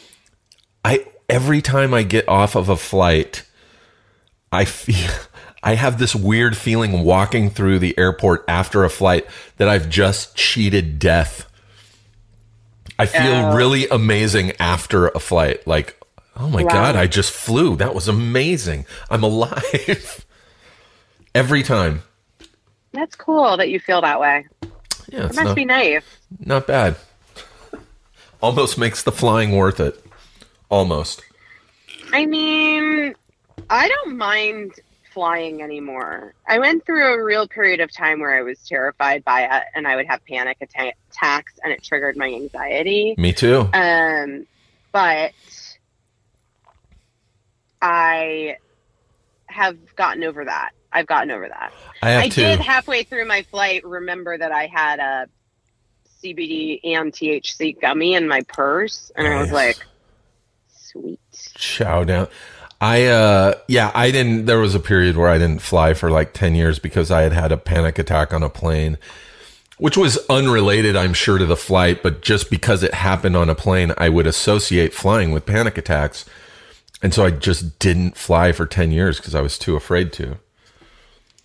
[0.84, 3.44] I every time I get off of a flight,
[4.52, 5.12] I feel
[5.64, 10.36] I have this weird feeling walking through the airport after a flight that I've just
[10.36, 11.46] cheated death.
[12.98, 13.22] I feel
[13.52, 13.56] Oh.
[13.56, 15.66] really amazing after a flight.
[15.68, 16.00] Like,
[16.36, 16.70] oh my Wow.
[16.74, 17.76] god, I just flew.
[17.76, 18.86] That was amazing.
[19.10, 20.26] I'm alive.
[21.36, 22.04] Every time.
[22.92, 24.46] That's cool that you feel that way.
[25.10, 26.04] Yeah, It must not, be nice.
[26.40, 26.96] not bad.
[28.42, 30.04] Almost makes the flying worth it.
[30.70, 31.22] Almost.
[32.12, 33.14] I mean,
[33.70, 34.74] I don't mind
[35.12, 36.34] flying anymore.
[36.48, 39.88] I went through a real period of time where I was terrified by it and
[39.88, 43.16] I would have panic atta- attacks and it triggered my anxiety.
[43.18, 43.70] Me too.
[43.74, 44.48] Um,
[44.92, 45.32] but
[47.82, 48.58] I
[49.48, 50.72] have gotten over that.
[50.92, 51.74] I've gotten over that.
[52.02, 55.28] I I did halfway through my flight remember that I had a
[56.22, 59.78] CBD and THC gummy in my purse, and I was like,
[60.68, 61.20] "Sweet."
[61.56, 62.28] chow down.
[62.82, 66.34] I uh yeah, I didn't there was a period where I didn't fly for like
[66.34, 68.98] 10 years because I had had a panic attack on a plane
[69.78, 73.56] which was unrelated I'm sure to the flight, but just because it happened on a
[73.56, 76.24] plane, I would associate flying with panic attacks.
[77.02, 80.38] And so I just didn't fly for 10 years because I was too afraid to.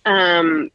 [0.05, 0.69] Um,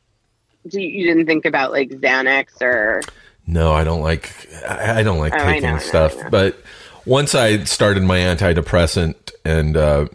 [0.66, 3.02] do you, didn't think about like Xanax or?
[3.46, 6.16] No, I don't like I don't like Oh, taking know, stuff.
[6.16, 6.30] Know.
[6.30, 6.56] But
[7.06, 10.06] once I started my antidepressant and uh,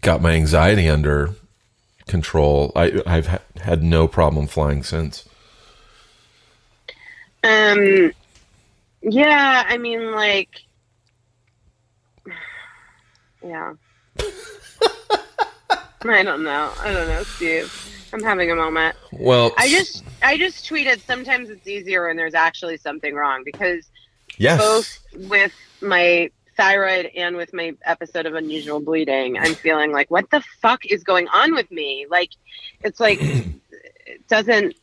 [0.00, 1.34] got my anxiety under
[2.06, 5.28] control, I, I've ha- had no problem flying since.
[7.42, 8.12] Um,
[9.02, 10.62] yeah, I mean, like,
[13.44, 13.74] yeah.
[16.08, 16.72] I don't know.
[16.80, 17.92] I don't know, Steve.
[18.12, 18.96] I'm having a moment.
[19.12, 21.00] Well, I just, I just tweeted.
[21.04, 23.84] Sometimes it's easier when there's actually something wrong because
[24.38, 30.10] yes, both with my thyroid and with my episode of unusual bleeding, I'm feeling like,
[30.10, 32.06] what the fuck is going on with me?
[32.10, 32.30] Like,
[32.82, 34.74] it's like, it doesn't,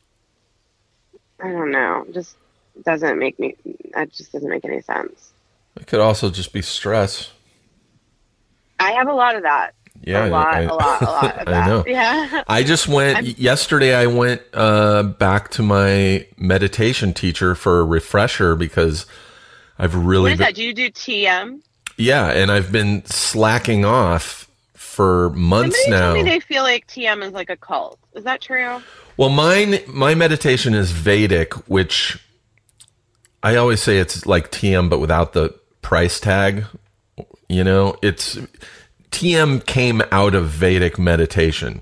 [1.42, 2.36] I don't know, just
[2.84, 3.56] doesn't make me,
[3.94, 5.34] that just doesn't make any sense.
[5.76, 7.32] it could also just be stress.
[8.80, 9.74] I have a lot of that.
[10.06, 11.48] Yeah, a lot, I, a lot, a lot of that.
[11.48, 11.84] I know.
[11.88, 12.44] Yeah.
[12.48, 13.94] I just went I'm- yesterday.
[13.96, 19.06] I went uh, back to my meditation teacher for a refresher because
[19.80, 20.56] I've really What is been- that?
[20.56, 21.62] Do you do TM?
[21.98, 26.14] yeah, and I've been slacking off for months Somebody now.
[26.14, 27.98] told me they feel like TM is like a cult.
[28.16, 28.82] Is that true?
[29.18, 32.18] Well, mine, my meditation is Vedic, which
[33.42, 36.66] I always say it's like TM, but without the price tag.
[37.50, 38.38] You know, it's
[39.12, 41.82] TM came out of Vedic meditation,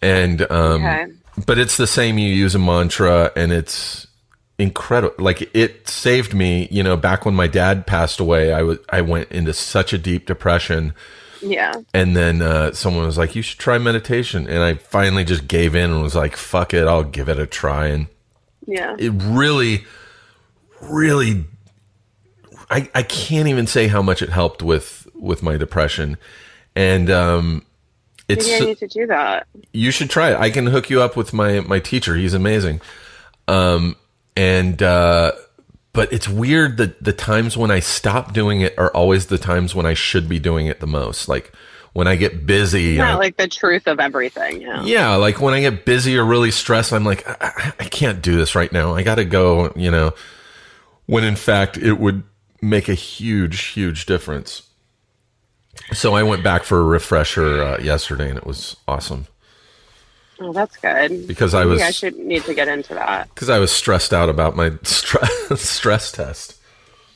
[0.00, 1.06] and um, Okay.
[1.46, 2.18] but it's the same.
[2.18, 4.06] You use a mantra, and it's
[4.58, 5.14] incredible.
[5.18, 6.68] Like it saved me.
[6.70, 9.98] You know, back when my dad passed away, I was I went into such a
[9.98, 10.94] deep depression
[11.42, 11.72] Yeah.
[11.92, 15.74] and then uh, someone was like, "You should try meditation," and I finally just gave
[15.74, 18.06] in and was like, "Fuck it, I'll give it a try." And
[18.66, 18.94] Yeah.
[18.98, 19.84] it really,
[20.80, 21.44] really,
[22.70, 26.16] I I can't even say how much it helped with with my depression,
[26.76, 27.64] and um,
[28.28, 29.46] it's Maybe I need to do that.
[29.72, 30.38] you should try it.
[30.38, 32.14] I can hook you up with my my teacher.
[32.16, 32.80] He's amazing.
[33.48, 33.96] Um,
[34.36, 35.32] and uh,
[35.92, 39.74] but it's weird that the times when I stop doing it are always the times
[39.74, 41.28] when I should be doing it the most.
[41.28, 41.52] Like
[41.92, 42.96] when I get busy.
[42.96, 44.62] Not I- like the truth of everything.
[44.62, 44.82] Yeah.
[44.84, 48.22] yeah, like when I get busy or really stressed, I'm like, I, I- I can't
[48.22, 48.94] do this right now.
[48.94, 50.14] I got to go, you know,
[51.06, 52.22] when in fact it would
[52.62, 54.62] make a huge, huge difference.
[55.92, 59.26] So I went back for a refresher uh, yesterday and it was awesome
[60.44, 61.26] Oh, that's good.
[61.28, 63.28] because I Maybe was I should need to get into that.
[63.34, 66.58] because I was stressed out about my stress stress test.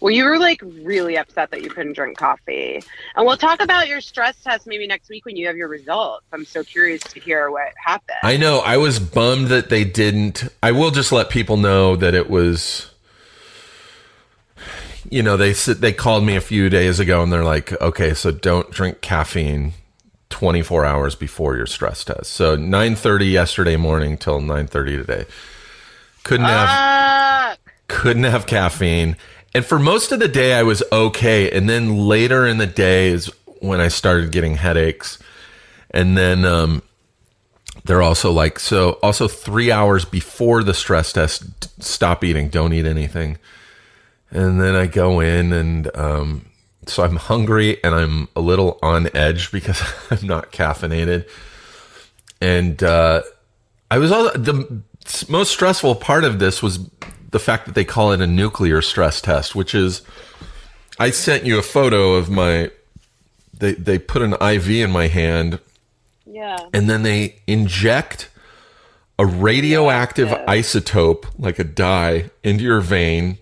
[0.00, 2.82] Well, you were like really upset that you couldn't drink coffee.
[3.16, 6.26] And we'll talk about your stress test maybe next week when you have your results.
[6.32, 8.18] I'm so curious to hear what happened.
[8.22, 8.58] I know.
[8.58, 10.44] I was bummed that they didn't.
[10.62, 12.90] I will just let people know that it was.
[15.08, 18.30] You know, they they called me a few days ago and they're like, okay, so
[18.30, 19.72] don't drink caffeine
[20.36, 22.30] 24 hours before your stress test.
[22.30, 25.24] So 9:30 yesterday morning till 9:30 today.
[26.24, 27.56] Couldn't have Ah,
[27.88, 29.16] couldn't have caffeine.
[29.54, 31.50] And for most of the day, I was okay.
[31.50, 35.18] And then later in the day is when I started getting headaches.
[35.90, 36.82] And then um,
[37.86, 41.44] they're also like, so also three hours before the stress test,
[41.82, 43.38] stop eating, don't eat anything.
[44.30, 46.44] And then I go in and um,
[46.86, 51.28] so I'm hungry and I'm a little on edge because I'm not caffeinated.
[52.40, 53.22] And uh,
[53.90, 54.82] I was all the
[55.28, 56.88] most stressful part of this was
[57.30, 60.02] the fact that they call it a nuclear stress test, which is
[60.98, 62.70] I sent you a photo of my
[63.58, 65.60] they they put an IV in my hand
[66.26, 66.58] yeah.
[66.72, 68.28] and then they inject
[69.18, 73.38] a radioactive isotope like a dye into your vein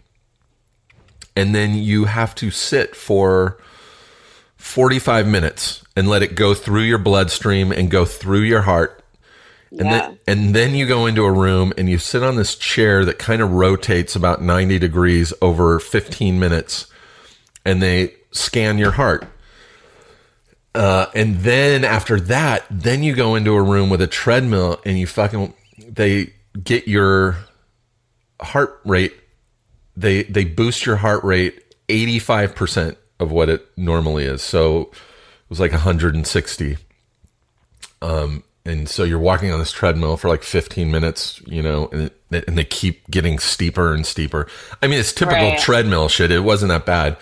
[1.36, 3.58] and then you have to sit for
[4.56, 9.02] 45 minutes and let it go through your bloodstream and go through your heart
[9.70, 9.98] and Yeah.
[9.98, 13.18] then and then you go into a room and you sit on this chair that
[13.18, 16.86] kind of rotates about 90 degrees over 15 minutes
[17.64, 19.26] and they scan your heart
[20.74, 24.98] uh, and then after that, then you go into a room with a treadmill and
[24.98, 25.54] you fucking
[25.88, 27.36] they get your
[28.40, 29.14] heart rate.
[29.96, 34.42] They they boost your heart rate eighty five percent of what it normally is.
[34.42, 34.90] So it
[35.48, 36.78] was like one hundred and sixty.
[38.02, 42.10] Um, and so you're walking on this treadmill for like fifteen minutes, you know, and
[42.30, 44.46] it, and they keep getting steeper and steeper.
[44.82, 45.58] I mean, it's typical Right.
[45.58, 46.30] treadmill shit.
[46.30, 47.16] It wasn't that bad.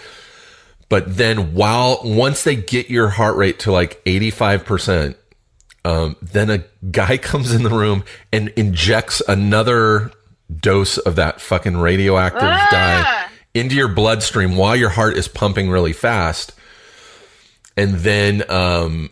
[0.88, 5.14] But then while once they get your heart rate to like 85%,
[5.84, 10.10] um, then a guy comes in the room and injects another
[10.60, 12.68] dose of that fucking radioactive Ah!
[12.70, 16.52] dye into your bloodstream while your heart is pumping really fast.
[17.76, 19.10] And then um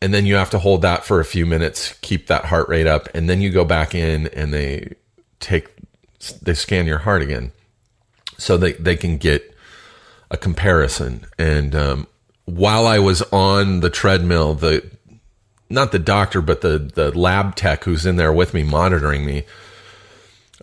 [0.00, 2.86] and then you have to hold that for a few minutes, keep that heart rate
[2.86, 4.94] up, and then you go back in and they
[5.40, 5.68] take
[6.42, 7.52] they scan your heart again.
[8.38, 9.54] So they, they can get
[10.30, 11.26] a comparison.
[11.38, 12.06] And um,
[12.44, 14.90] while I was on the treadmill, the
[15.70, 19.44] not the doctor, but the the lab tech who's in there with me monitoring me,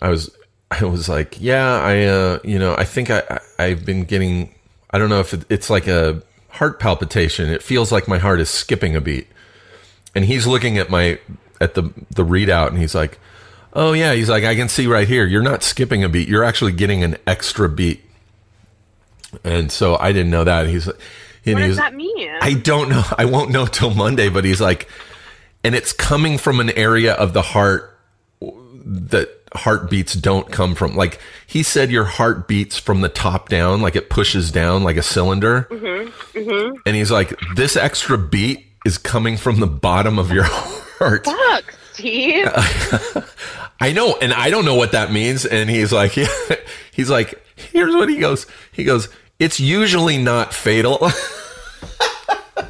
[0.01, 0.35] I was
[0.71, 4.53] I was like, yeah, I uh, you know, I think I, I I've been getting
[4.89, 7.49] I don't know if it, it's like a heart palpitation.
[7.49, 9.27] It feels like my heart is skipping a beat.
[10.13, 11.19] And he's looking at my
[11.61, 13.19] at the the readout and he's like,
[13.73, 15.25] "Oh yeah, he's like I can see right here.
[15.25, 16.27] You're not skipping a beat.
[16.27, 18.01] You're actually getting an extra beat."
[19.45, 20.67] And so I didn't know that.
[20.67, 20.89] He's
[21.45, 22.29] and What does that mean?
[22.41, 23.03] I don't know.
[23.17, 24.89] I won't know till Monday, but he's like,
[25.63, 27.97] and it's coming from an area of the heart
[28.41, 30.95] that heartbeats don't come from.
[30.95, 34.97] Like he said, your heart beats from the top down, like it pushes down like
[34.97, 35.67] a cylinder.
[36.85, 41.25] And he's like, this extra beat is coming from the bottom of your heart.
[41.25, 42.47] Fuck, Steve.
[43.79, 45.45] I know, and I don't know what that means.
[45.45, 46.11] And he's like,
[46.91, 48.45] he's like, here's what he goes.
[48.71, 49.09] He goes,
[49.39, 51.09] it's usually not fatal.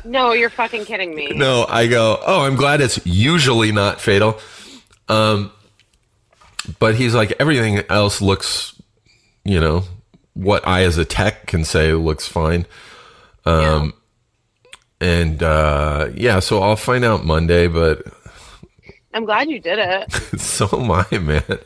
[0.06, 1.34] no, you're fucking kidding me.
[1.34, 4.40] No, I go, oh, I'm glad it's usually not fatal.
[5.10, 5.52] Um,
[6.80, 8.80] but he's like, everything else looks,
[9.44, 9.84] you know,
[10.34, 12.66] what I as a tech can say looks fine.
[13.46, 13.94] Um,
[15.00, 18.06] and uh, yeah, so I'll find out Monday, but
[19.14, 20.12] I'm glad you did it.
[20.40, 21.60] so am I, man.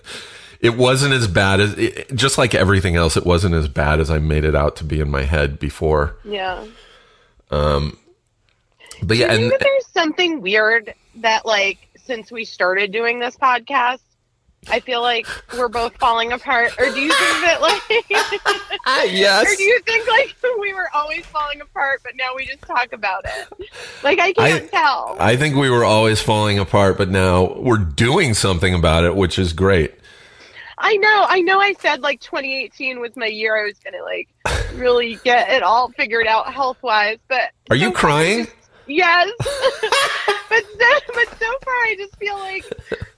[0.61, 4.09] It wasn't as bad as, it, just like everything else, it wasn't as bad as
[4.09, 6.15] I made it out to be in my head before.
[6.23, 6.65] Yeah.
[7.51, 7.97] Um.
[9.03, 12.91] But yeah, Do you and think that there's something weird that, like, since we started
[12.91, 13.99] doing this podcast,
[14.69, 16.71] I feel like we're both falling apart?
[16.79, 17.81] Or do you think that, like,
[18.85, 19.45] ah, yes.
[19.51, 22.91] or do you think, like, we were always falling apart, but now we just talk
[22.93, 23.69] about it?
[24.03, 25.17] Like, I can't I- tell.
[25.19, 29.37] I think we were always falling apart, but now we're doing something about it, which
[29.37, 29.93] is great.
[30.77, 31.59] I know, I know.
[31.61, 33.55] I said like 2018 was my year.
[33.57, 34.27] I was gonna like
[34.73, 37.17] really get it all figured out health wise.
[37.29, 38.43] But Are you so crying?
[38.43, 38.55] just-
[38.87, 39.31] Yes.
[39.39, 42.65] but so, but so far, I just feel like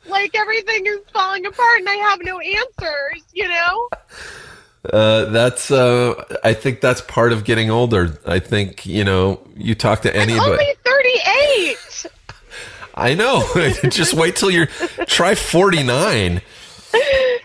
[0.09, 3.23] like everything is falling apart, and I have no answers.
[3.33, 3.89] You know.
[4.91, 5.69] Uh, that's.
[5.71, 8.19] Uh, I think that's part of getting older.
[8.25, 9.41] I think you know.
[9.55, 10.51] You talk to I'm anybody.
[10.51, 12.05] only 38.
[12.95, 13.43] I know.
[13.89, 14.67] Just wait till you're.
[15.07, 16.41] Try forty nine.
[16.93, 17.39] I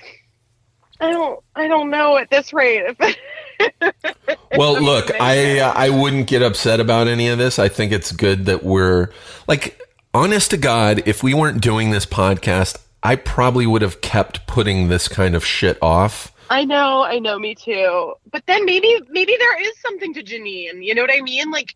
[1.10, 1.40] don't.
[1.56, 2.84] I don't know at this rate.
[4.56, 7.58] Well, look, I uh, I wouldn't get upset about any of this.
[7.58, 9.08] I think it's good that we're
[9.48, 9.80] like
[10.14, 14.88] honest to God, if we weren't doing this podcast, I probably would have kept putting
[14.88, 16.32] this kind of shit off.
[16.50, 18.14] I know, I know, me too.
[18.30, 20.84] But then maybe maybe there is something to Janine.
[20.84, 21.50] You know what I mean?
[21.50, 21.74] Like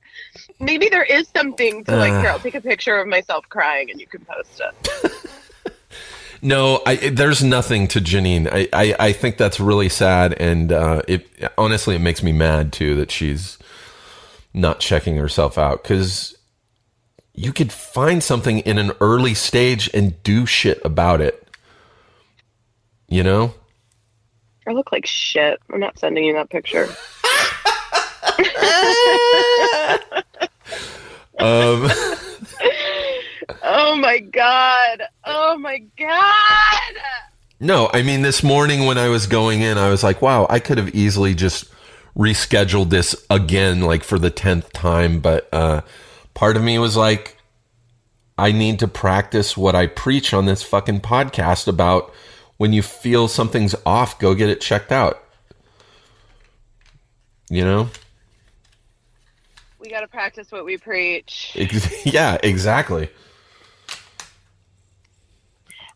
[0.60, 2.20] maybe there is something to like Uh.
[2.20, 5.12] here, I'll take a picture of myself crying and you can post it.
[6.42, 8.46] No, I, there's nothing to Janine.
[8.52, 11.26] I, I, I think that's really sad, and uh, it
[11.56, 13.58] honestly it makes me mad too that she's
[14.52, 16.35] not checking herself out because
[17.36, 21.46] you could find something in an early stage and do shit about it.
[23.08, 23.54] You know.
[24.66, 25.60] I look like shit.
[25.72, 26.88] I'm not sending you that picture.
[31.38, 31.88] Um,
[33.62, 35.02] Oh my god.
[35.24, 36.92] Oh my god.
[37.60, 40.60] no, I mean this morning when I was going in, I was like, wow, I
[40.60, 41.66] could have easily just
[42.16, 45.20] rescheduled this again, like for the tenth time.
[45.20, 45.82] But uh,
[46.36, 47.36] part of me was like,
[48.38, 52.12] I need to practice what I preach on this fucking podcast about
[52.58, 55.24] when you feel something's off, go get it checked out.
[57.48, 57.88] You know?
[59.80, 61.56] We got to practice what we preach.
[62.04, 63.08] Yeah, exactly.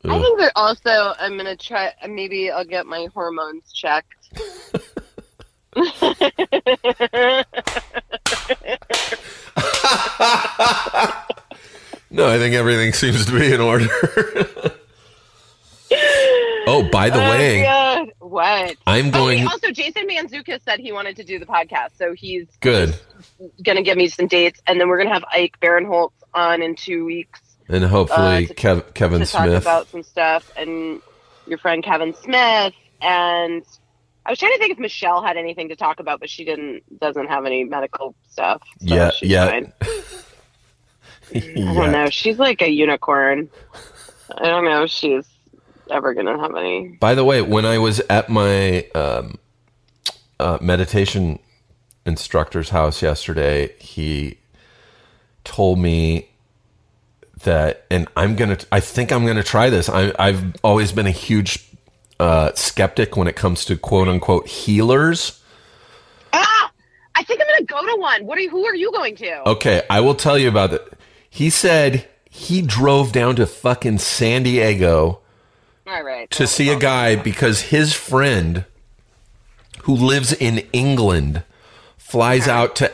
[0.02, 4.30] I think that also I'm going to try maybe I'll get my hormones checked.
[12.12, 13.86] No, I think everything seems to be in order.
[16.66, 18.12] oh, by the Oh, way, God.
[18.18, 18.76] What?
[18.86, 19.38] I'm Oh, going.
[19.44, 22.96] wait, also, Jason Mantzoukas said he wanted to do the podcast, so he's Good.
[23.62, 26.62] going to give me some dates, and then we're going to have Ike Barinholtz on
[26.62, 29.62] in two weeks And hopefully, Uh, to- Kev- Kevin to talk Smith.
[29.62, 31.00] about some stuff, and
[31.46, 33.62] your friend Kevin Smith, and
[34.26, 36.82] I was trying to think if Michelle had anything to talk about, but she didn't.
[37.00, 38.62] Doesn't have any medical stuff.
[38.86, 39.44] so Yeah, yeah.
[39.46, 39.70] I
[41.32, 42.10] don't know.
[42.10, 43.48] She's like a unicorn.
[44.36, 45.26] I don't know if she's
[45.90, 46.96] ever going to have any.
[47.00, 49.38] By the way, when I was at my um,
[50.38, 51.38] uh, meditation
[52.06, 54.38] instructor's house yesterday, he
[55.44, 56.30] told me
[57.42, 59.88] that, and I'm gonna, I think I'm gonna try this.
[59.88, 61.69] I, I've always been a huge
[62.20, 65.42] uh, skeptic when it comes to quote unquote healers.
[66.32, 66.70] Ah,
[67.14, 68.26] I think I'm going to go to one.
[68.26, 68.50] What are you?
[68.50, 69.48] Who are you going to?
[69.48, 70.86] Okay, I will tell you about it.
[71.28, 75.20] He said he drove down to fucking San Diego
[75.86, 76.30] All right.
[76.30, 78.64] to see a guy because his friend
[79.82, 81.42] who lives in England
[81.96, 82.92] flies out to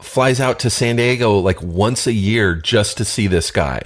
[0.00, 3.82] flies out to San Diego like once a year just to see this guy.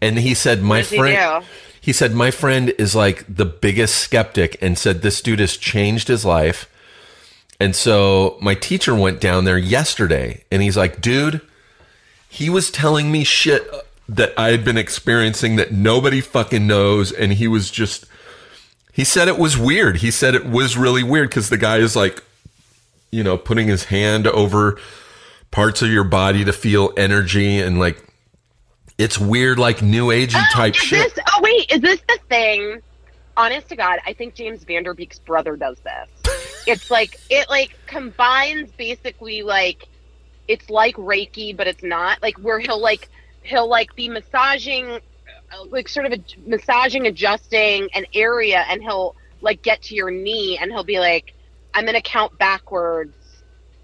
[0.00, 1.44] And he said my he friend
[1.86, 6.08] he said my friend is like the biggest skeptic and said this dude has changed
[6.08, 6.68] his life.
[7.60, 11.40] And so my teacher went down there yesterday and he's like, dude,
[12.28, 13.70] he was telling me shit
[14.08, 17.12] that I had been experiencing that nobody fucking knows.
[17.12, 18.04] And he was just,
[18.92, 19.98] he said it was weird.
[19.98, 22.22] He said it was really weird because the guy is like,
[23.12, 24.76] you know, putting his hand over
[25.52, 28.02] parts of your body to feel energy and like,
[28.98, 31.14] it's weird, like new agey type is shit.
[31.14, 32.80] This, oh wait, is this the thing?
[33.36, 36.64] Honest to God, I think James Van Der Beek's brother does this.
[36.66, 39.86] it's like it like combines basically like
[40.48, 43.08] it's like Reiki, but it's not like where he'll like
[43.42, 46.18] he'll like be massaging, uh, like sort of a,
[46.48, 51.34] massaging, adjusting an area, and he'll like get to your knee, and he'll be like,
[51.74, 53.14] "I'm gonna count backwards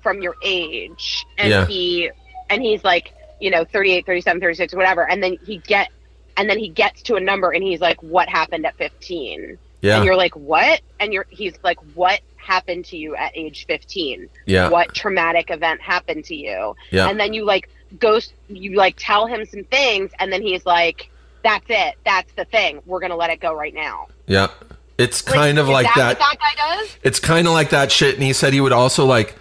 [0.03, 1.67] from your age," and Yeah.
[1.67, 2.11] he
[2.49, 3.13] and he's like,
[3.43, 5.89] you know, 38, 37, 36, whatever, and then he get
[6.37, 9.97] and then he gets to a number, and he's like, "What happened at 15?" Yeah.
[9.97, 14.29] And you're like, "What?" And you're he's like, "What happened to you at age 15?"
[14.47, 14.69] Yeah.
[14.71, 17.09] what traumatic event happened to you Yeah.
[17.09, 17.69] and then you like
[18.01, 18.19] go
[18.49, 21.11] you like tell him some things and then he's like
[21.45, 24.49] that's it that's the thing we're gonna let it go right now Yeah.
[24.99, 27.71] It's Like, kind of is like that, what that guy does it's kind of like
[27.71, 29.37] that shit and he said he would also like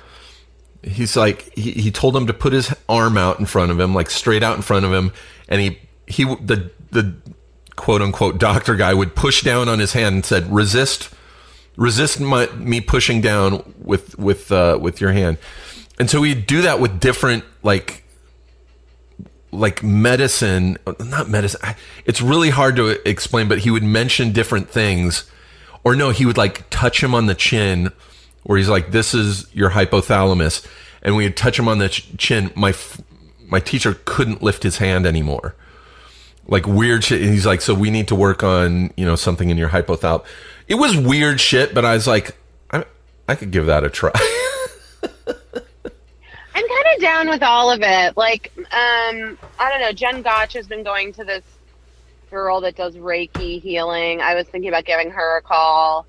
[0.84, 3.94] he's like he, he told him to put his arm out in front of him
[3.94, 5.12] like straight out in front of him
[5.48, 7.14] and he he the the
[7.76, 11.10] quote unquote doctor guy would push down on his hand and said, "Resist,
[11.76, 15.38] resist my, me pushing down with with uh, with your hand."
[16.00, 18.04] And so he'd do that with different like
[19.52, 21.60] like medicine, not medicine.
[22.06, 25.30] It's really hard to explain, but he would mention different things,
[25.84, 27.92] or no, he would like touch him on the chin,
[28.44, 30.66] where he's like, "This is your hypothalamus,"
[31.02, 32.52] and we would touch him on the ch- chin.
[32.56, 32.74] My
[33.48, 35.56] my teacher couldn't lift his hand anymore.
[36.48, 37.22] Like weird shit.
[37.22, 40.26] And he's like, "So we need to work on you know something in your hypothalamus."
[40.68, 42.36] It was weird shit, but I was like,
[42.72, 42.86] I
[43.28, 44.12] I could give that a try.
[46.54, 48.18] I'm kind of down with all of it.
[48.18, 49.92] Like, um, I don't know.
[49.94, 51.44] Jen Gotch has been going to this
[52.30, 54.22] girl that does Reiki healing.
[54.22, 56.06] I was thinking about giving her a call.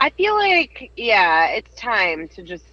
[0.00, 2.64] I feel like, yeah, it's time to just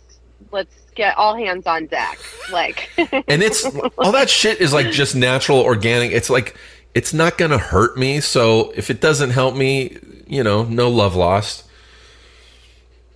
[0.51, 2.19] let's get all hands on deck.
[2.51, 3.65] Like, and it's
[3.97, 6.11] all that shit is like just natural, organic.
[6.11, 6.55] It's like
[6.93, 8.19] it's not gonna hurt me.
[8.21, 9.97] So if it doesn't help me,
[10.27, 11.63] you know, no love lost.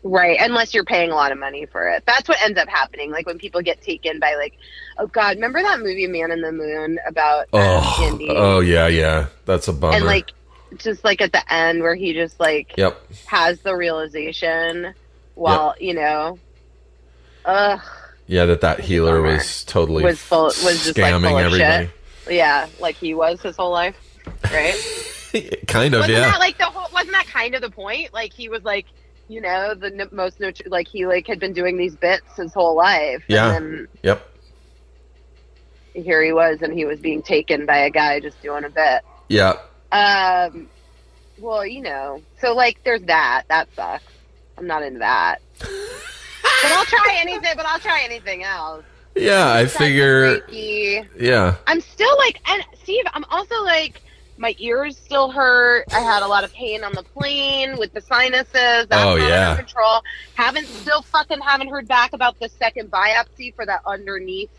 [0.02, 2.04] Right, unless you're paying a lot of money for it.
[2.08, 3.12] That's what ends up happening.
[3.12, 4.58] Like when people get taken by like,
[4.98, 9.28] oh god, remember that movie Man on the Moon about um, Oh, oh yeah, yeah.
[9.46, 9.98] That's a bummer.
[9.98, 10.32] and like
[10.78, 13.00] just like at the end where he just like yep.
[13.26, 14.94] has the realization
[15.36, 16.38] while you know,
[17.46, 17.80] ugh,
[18.28, 21.90] Yeah, that that healer was totally Was full- was just, like, scamming full of everybody.
[22.30, 23.96] yeah, like he was his whole life,
[24.52, 24.76] right?
[25.68, 26.32] kind of, wasn't yeah.
[26.32, 26.92] that like the whole?
[26.94, 28.14] Wasn't that kind of the point?
[28.14, 28.86] Like he was like.
[29.32, 32.76] You know, the n- most like he like had been doing these bits his whole
[32.76, 33.50] life, Yeah.
[33.52, 34.28] then yep.
[35.94, 39.04] here he was and he was being taken by a guy just doing a bit.
[39.28, 39.54] Yeah.
[39.92, 40.68] Um
[41.40, 42.22] well, you know.
[42.42, 43.44] So like there's that.
[43.50, 44.04] That sucks.
[44.58, 45.38] I'm not into that.
[45.60, 45.70] but
[46.72, 48.84] I'll try anything but I'll try anything else.
[49.16, 51.56] Yeah, I figure yeah.
[51.68, 54.02] I'm still like and Steve, I'm also like
[54.38, 55.84] my ears still hurt.
[55.94, 58.54] I had a lot of pain on the plane with the sinuses.
[58.54, 59.52] That's Oh, yeah.
[59.52, 60.02] under control.
[60.36, 64.50] Haven't still fucking haven't heard back about the second biopsy for that underneath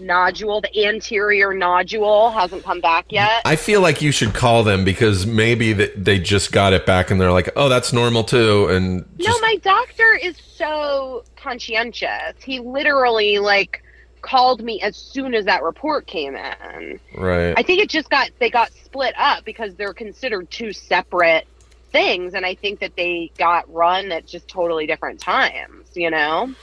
[0.00, 0.60] nodule.
[0.60, 3.42] The anterior nodule hasn't come back yet.
[3.44, 7.10] I feel like you should call them because maybe th- they just got it back
[7.10, 12.34] and they're like, "Oh, that's normal too." And no, my doctor is so conscientious.
[12.42, 13.82] He literally like
[14.22, 17.00] called me as soon as that report came in.
[17.16, 17.54] right.
[17.56, 21.46] I think it just got they got split up because they're considered two separate
[21.92, 25.88] things, and I think that they got run at just totally different times.
[25.94, 26.54] You know,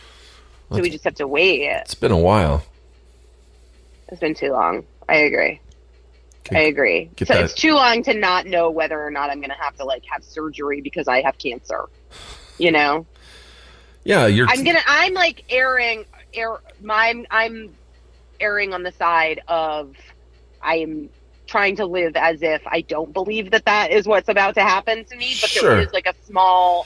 [0.72, 1.64] so we just have to wait.
[1.64, 2.64] it's been a while.
[4.10, 4.86] It's been too long.
[5.10, 5.62] I agree.
[6.52, 7.10] I agree.
[7.16, 9.62] get So that- it's too long to not know whether or not I'm going to
[9.62, 11.86] have to like have surgery because I have cancer.
[12.58, 13.06] You know,
[14.04, 14.80] Yeah, you're I'm gonna.
[14.88, 16.06] I'm like erring.
[16.34, 16.58] Air.
[16.82, 17.24] My.
[17.30, 17.78] I'm
[18.40, 19.94] erring on the side of.
[20.62, 21.10] I'm
[21.46, 25.06] trying to live as if I don't believe that that is what's about to happen
[25.06, 25.76] to me, but Sure.
[25.76, 26.86] there is like a small,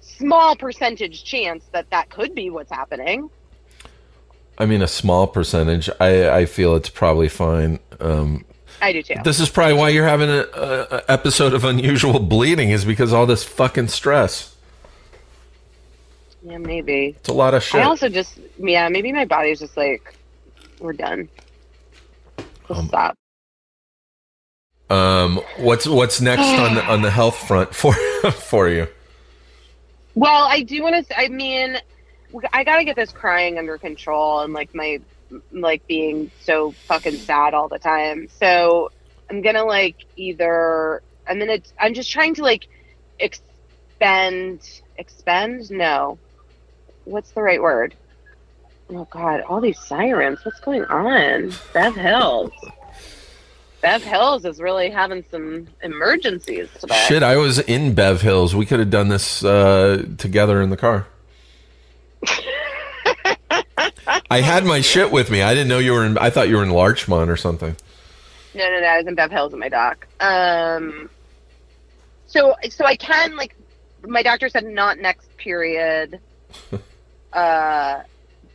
[0.00, 3.30] small percentage chance that that could be what's happening.
[4.58, 5.88] I mean a small percentage.
[6.00, 7.78] I I feel it's probably fine.
[8.00, 8.44] Um
[8.82, 9.14] I do too.
[9.24, 13.12] this is probably why you're having a, a, a episode of unusual bleeding is because
[13.12, 14.54] all this fucking stress.
[16.42, 17.14] yeah, maybe.
[17.18, 17.80] It's a lot of shit.
[17.80, 20.14] I also just, yeah, maybe my body's just like,
[20.78, 21.28] we're done.
[22.68, 23.16] Um, stop.
[24.90, 27.94] um what's what's next on the on the health front for
[28.32, 28.86] for you?
[30.14, 31.18] Well, I do want to.
[31.18, 31.78] I mean,
[32.52, 35.00] I got to get this crying under control and like my
[35.50, 38.28] like being so fucking sad all the time.
[38.38, 38.90] So
[39.30, 42.68] I'm gonna like either I'm gonna I'm just trying to like
[43.18, 45.70] expend expend?
[45.70, 46.18] No.
[47.04, 47.94] What's the right word?
[48.90, 50.44] Oh god all these sirens.
[50.44, 51.52] What's going on?
[51.72, 52.52] Bev hills.
[53.82, 57.04] Bev hills is really having some emergencies today.
[57.06, 58.56] Shit, I was in Bev Hills.
[58.56, 61.06] We could have done this uh, together in the car.
[64.28, 65.42] I had my shit with me.
[65.42, 66.18] I didn't know you were in.
[66.18, 67.76] I thought you were in Larchmont or something.
[68.54, 68.86] No, no, no.
[68.86, 70.06] I was in Bev Hills in my doc.
[70.20, 71.10] Um,
[72.26, 73.54] so, so I can like,
[74.06, 76.20] my doctor said not next period.
[77.32, 78.02] uh,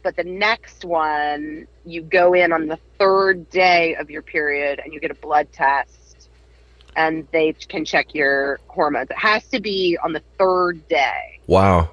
[0.04, 4.94] but the next one, you go in on the third day of your period and
[4.94, 6.30] you get a blood test,
[6.96, 9.12] and they can check your hormones.
[9.12, 11.90] It has to be on the third day Wow.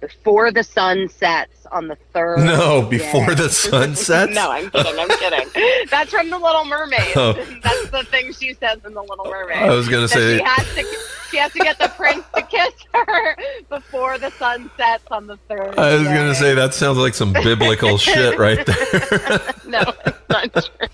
[0.00, 2.38] Before the sun sets on the third.
[2.38, 3.34] No, before day.
[3.34, 4.32] the sun sets?
[4.34, 4.98] no, I'm kidding.
[4.98, 5.86] I'm kidding.
[5.90, 7.00] That's from the Little Mermaid.
[7.16, 7.32] Oh.
[7.62, 9.56] That's the thing she says in the Little Mermaid.
[9.58, 10.84] I was gonna say- she has to.
[11.30, 13.36] She has to get the prince to kiss her
[13.68, 15.78] before the sun sets on the third.
[15.78, 16.14] I was day.
[16.14, 18.76] gonna say that sounds like some biblical shit right there.
[19.66, 20.88] no, it's not true.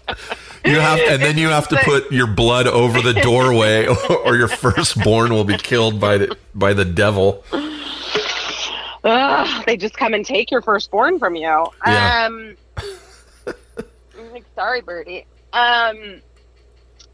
[0.65, 3.87] You have, and then you have to put your blood over the doorway,
[4.25, 7.45] or your firstborn will be killed by the by the devil.
[9.05, 11.43] Ugh, they just come and take your firstborn from you.
[11.87, 12.27] Yeah.
[12.27, 12.57] Um,
[14.19, 15.27] I'm like, sorry, Birdie.
[15.53, 16.23] Um,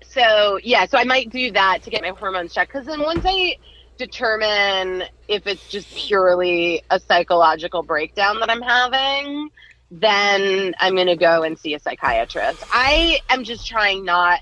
[0.03, 3.25] so yeah, so I might do that to get my hormones checked because then once
[3.25, 3.57] I
[3.99, 9.51] determine if it's just purely a psychological breakdown that I'm having,
[9.91, 12.63] then I'm gonna go and see a psychiatrist.
[12.73, 14.41] I am just trying not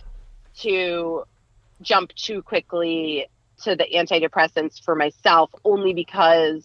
[0.61, 1.25] to
[1.81, 3.27] jump too quickly
[3.63, 6.63] to the antidepressants for myself, only because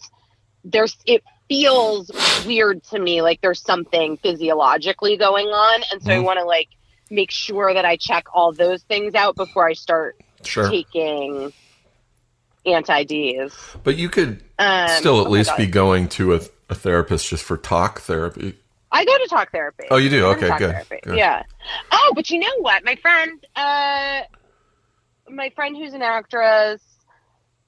[0.64, 2.10] there's it feels
[2.42, 6.24] weird to me like there's something physiologically going on and so i Mhm.
[6.24, 6.68] want to like
[7.10, 11.52] make sure that i check all those things out before i start Sure, taking
[12.66, 16.40] anti-ds but you could um, still at oh least be going to a,
[16.70, 18.54] a therapist just for talk therapy.
[18.90, 20.26] i go to talk therapy Oh, you do?
[20.26, 21.18] I go to Okay, good, good.
[21.18, 21.42] yeah
[21.92, 24.20] oh but you know what my friend uh
[25.28, 26.80] my friend who's an actress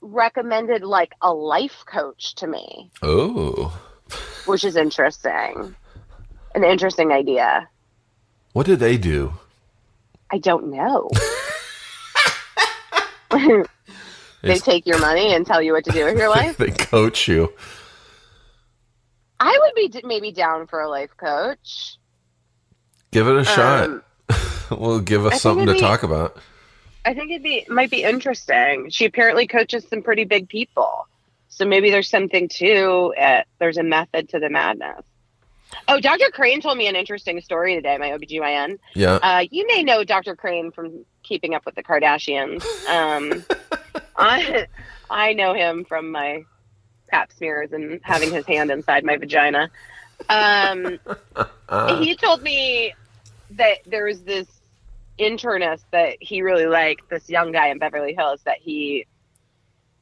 [0.01, 3.77] recommended like a life coach to me Oh,
[4.47, 5.75] which is interesting
[6.55, 7.69] an interesting idea
[8.53, 9.35] what do they do?
[10.33, 11.11] I don't know.
[14.43, 16.57] they take your money and tell you what to do with your life.
[16.57, 17.53] they coach you.
[19.39, 21.99] I would be d- maybe down for a life coach.
[23.11, 23.91] Give it a shot.
[23.91, 24.03] Um,
[24.71, 26.39] We'll give us something to be- talk about.
[27.07, 28.91] I think it'd be might be interesting.
[28.91, 31.07] She apparently coaches some pretty big people,
[31.49, 33.47] so maybe there's something to it.
[33.59, 35.05] There's a method to the madness.
[35.89, 36.31] Oh, Dr.
[36.33, 37.97] Crane told me an interesting story today.
[37.99, 38.79] My OBGYN.
[38.95, 39.19] Yeah.
[39.23, 40.35] Uh, you may know Dr.
[40.37, 42.65] Crane from Keeping Up with the Kardashians.
[42.89, 43.45] Um,
[44.17, 44.67] I
[45.09, 46.45] I know him from my
[47.09, 49.71] pap smears and having his hand inside my vagina.
[50.29, 50.99] Um,
[51.69, 52.95] Uh, he told me
[53.51, 54.47] that there was this
[55.19, 59.07] internist that he really liked, this young guy in Beverly Hills that he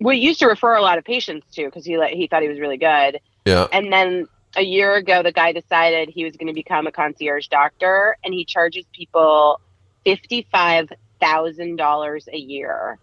[0.00, 2.48] we used to refer a lot of patients to because he like he thought he
[2.48, 3.20] was really good.
[3.44, 3.66] yeah.
[3.72, 7.48] And then a year ago, the guy decided he was going to become a concierge
[7.48, 9.60] doctor, and he charges people
[10.04, 12.98] fifty-five thousand dollars a year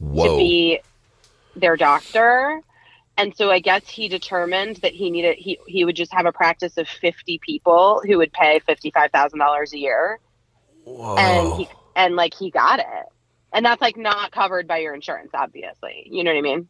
[0.00, 0.80] to be
[1.54, 2.60] their doctor.
[3.18, 6.32] And so I guess he determined that he needed he he would just have a
[6.32, 10.20] practice of fifty people who would pay fifty-five thousand dollars a year,
[10.86, 11.16] Whoa.
[11.16, 13.06] and he and like he got it,
[13.52, 16.06] and that's like not covered by your insurance, obviously.
[16.08, 16.68] You know what I mean?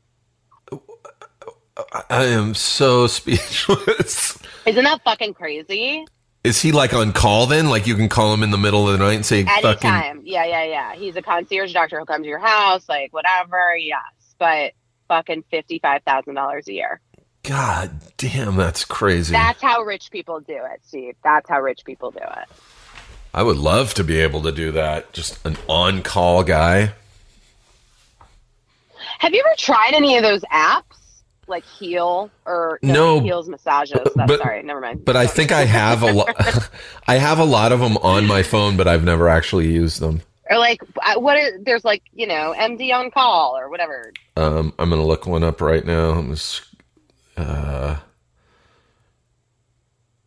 [2.10, 4.38] I am so speechless.
[4.64, 6.06] Isn't that fucking crazy?
[6.44, 7.68] Is he like on call then?
[7.68, 10.44] Like you can call him in the middle of the night and say fucking Yeah,
[10.44, 10.94] yeah, yeah.
[10.94, 13.76] He's a concierge doctor who'll come to your house, like whatever.
[13.76, 14.00] Yes,
[14.38, 14.72] but
[15.08, 17.00] fucking fifty-five thousand dollars a year.
[17.42, 19.32] God damn, that's crazy.
[19.32, 21.16] That's how rich people do it, Steve.
[21.22, 22.48] That's how rich people do it.
[23.36, 25.12] I would love to be able to do that.
[25.12, 26.94] Just an on call guy.
[29.18, 30.82] Have you ever tried any of those apps,
[31.46, 33.98] like Heal or No, Heals massages?
[34.14, 35.04] That's but- sorry, never mind.
[35.04, 36.34] But I think I have a lot.
[37.06, 40.22] I have a lot of them on my phone, but I've never actually used them.
[40.50, 41.36] or like uh, what?
[41.36, 44.12] Are, there's like you know MD on call or whatever.
[44.36, 46.10] Um, I'm gonna look one up right now.
[46.12, 46.62] I'm just,
[47.36, 47.65] uh,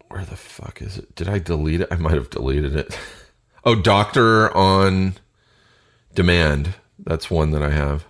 [0.10, 1.16] where the fuck is it?
[1.16, 1.88] Did I delete it?
[1.92, 2.98] I might have deleted it.
[3.66, 5.16] Oh, Doctor on
[6.16, 6.76] Demand.
[6.98, 8.06] That's one that I have.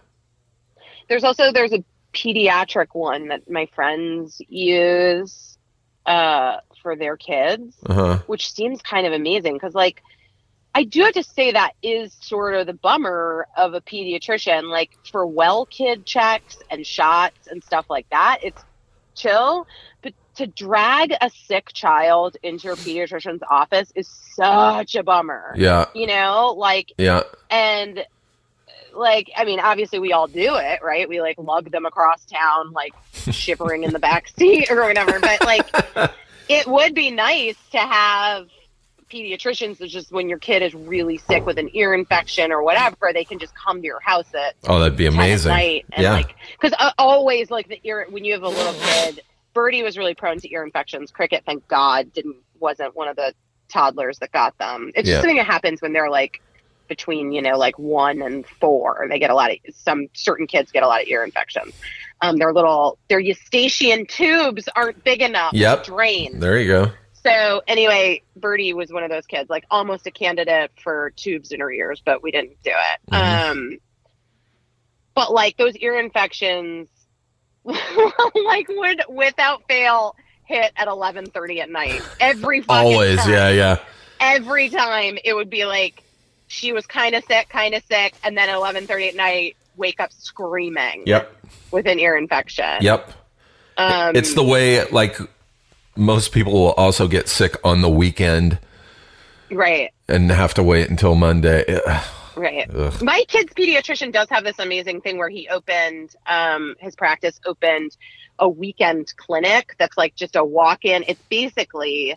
[1.09, 1.83] There's also there's a
[2.13, 5.57] pediatric one that my friends use
[6.05, 7.75] uh, for their kids.
[7.83, 8.17] Uh huh.
[8.27, 10.03] which seems kind of amazing because like
[10.75, 14.91] i do have to say that is sort of the bummer of a pediatrician like
[15.11, 18.63] for well kid checks and shots and stuff like that it's
[19.15, 19.65] chill
[20.03, 25.85] but to drag a sick child into your pediatrician's office is such a bummer Yeah.
[25.93, 27.23] you know like Yeah.
[27.49, 28.05] and
[28.93, 32.71] like i mean obviously we all do it right we like lug them across town
[32.71, 32.93] like
[33.31, 35.67] shivering in the back seat or whatever but like
[36.49, 38.47] it would be nice to have
[39.11, 43.11] pediatricians that just when your kid is really sick with an ear infection or whatever
[43.13, 45.49] they can just come to your house at Oh, that'd be amazing.
[45.51, 46.13] night and Yeah.
[46.13, 49.21] like because uh, always like the ear when you have a little kid
[49.59, 53.33] birdie was really prone to ear infections cricket thank god didn't wasn't one of the
[53.67, 55.15] toddlers that got them it's Yeah.
[55.15, 56.41] just something that happens when they're like
[56.87, 60.47] between you know like one and four and they get a lot of some certain
[60.47, 61.73] kids get a lot of ear infections
[62.21, 65.83] um their little their eustachian tubes aren't big enough Yep.
[65.83, 66.91] to drain There you go.
[67.21, 71.59] so anyway, Birdie was one of those kids, like almost a candidate for tubes in
[71.59, 73.11] her ears, but we didn't do it.
[73.11, 73.51] Mhm.
[73.51, 73.77] Um,
[75.15, 76.87] but like those ear infections,
[78.45, 80.15] like would without fail
[80.45, 83.17] hit at eleven thirty at night every fucking Always.
[83.19, 83.29] time.
[83.31, 83.49] Yeah.
[83.49, 83.79] Yeah.
[84.19, 86.03] Every time it would be like
[86.47, 89.55] she was kind of sick, kind of sick, and then at eleven thirty at night,
[89.77, 91.35] wake up screaming Yep.
[91.71, 92.81] with an ear infection.
[92.81, 93.11] Yep.
[93.77, 95.17] Um, it's the way like
[95.95, 98.59] most people will also get sick on the weekend
[99.51, 99.91] right.
[100.07, 101.79] and have to wait until Monday.
[102.39, 102.69] Right.
[102.73, 103.01] Ugh.
[103.01, 107.97] My kid's pediatrician does have this amazing thing where he opened um, his practice opened
[108.39, 111.03] a weekend clinic that's like just a walk in.
[111.07, 112.15] It's basically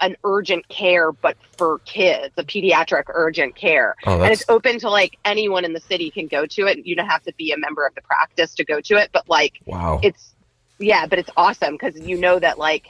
[0.00, 3.94] an urgent care, but for kids, a pediatric urgent care.
[4.06, 6.84] Oh, and it's open to like anyone in the city can go to it.
[6.84, 9.28] You don't have to be a member of the practice to go to it, but
[9.28, 10.00] like wow.
[10.02, 10.34] it's
[10.80, 12.88] yeah, but it's awesome because you know that like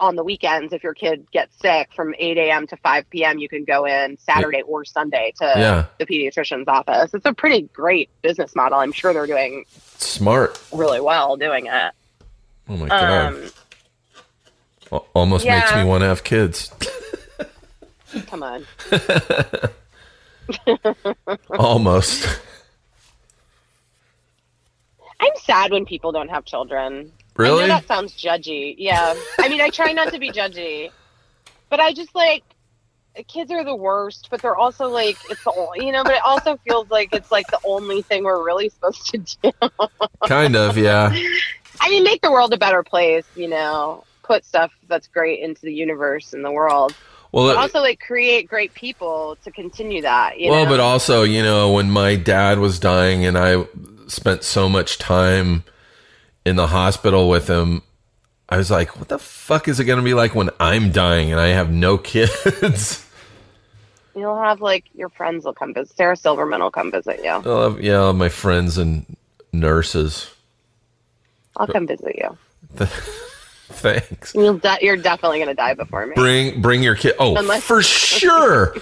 [0.00, 2.66] on the weekends, if your kid gets sick from 8 a.m.
[2.66, 5.86] to 5 p.m., you can go in Saturday or Sunday to Yeah.
[5.98, 7.14] the pediatrician's office.
[7.14, 8.78] It's a pretty great business model.
[8.78, 9.64] I'm sure they're doing
[9.98, 10.60] Smart.
[10.72, 11.92] really well doing it.
[12.68, 13.34] Oh my god.
[13.34, 13.50] Um,
[14.92, 16.72] Al- Almost makes me want to have kids.
[18.26, 18.66] come on.
[21.58, 22.26] Almost.
[25.20, 27.12] I'm sad when people don't have children.
[27.36, 27.62] I Really?
[27.62, 28.74] know that sounds judgy.
[28.78, 29.14] Yeah.
[29.38, 30.90] I mean, I try not to be judgy,
[31.68, 32.44] but I just like
[33.28, 36.22] kids are the worst, but they're also like it's the only, you know, but it
[36.24, 39.52] also feels like it's like the only thing we're really supposed to do.
[40.26, 41.12] kind of, yeah.
[41.80, 45.62] I mean, make the world a better place, you know, put stuff that's great into
[45.62, 46.94] the universe and the world.
[47.32, 50.70] Well, it- also like create great people to continue that, you well, know.
[50.70, 53.64] but also, you know, when my dad was dying and I
[54.06, 55.64] spent so much time
[56.44, 57.82] in the hospital with him,
[58.48, 61.30] I was like, what the fuck is it going to be like when I'm dying
[61.32, 63.00] and I have no kids?
[64.16, 65.96] You'll have like your friends will come visit.
[65.96, 67.30] Sarah Silverman will come visit you.
[67.30, 69.16] I'll have, yeah, I'll have my friends and
[69.52, 70.30] nurses.
[71.56, 72.36] I'll come visit you.
[73.68, 74.34] Thanks.
[74.34, 76.14] You'll di- you're definitely gonna die before me.
[76.14, 77.14] Bring bring your kid.
[77.18, 78.76] Oh, Unless- for sure.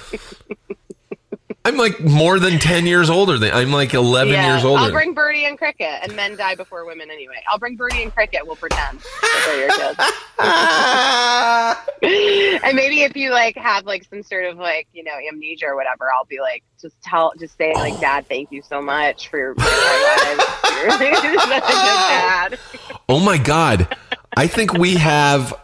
[1.64, 4.82] I'm like more than 10 years older than I'm like 11 years older.
[4.82, 7.40] I'll bring Birdie and Cricket, and men die before women anyway.
[7.48, 8.44] I'll bring Birdie and Cricket.
[8.44, 9.98] We'll pretend that they're your kids.
[12.64, 15.76] and maybe if you like have like some sort of like you know amnesia or
[15.76, 19.38] whatever, I'll be like just tell, just say like, Dad, thank you so much for
[19.38, 20.44] your my lives.
[20.82, 22.58] You're such a good dad.
[23.08, 23.96] Oh my God.
[24.36, 25.54] I think we have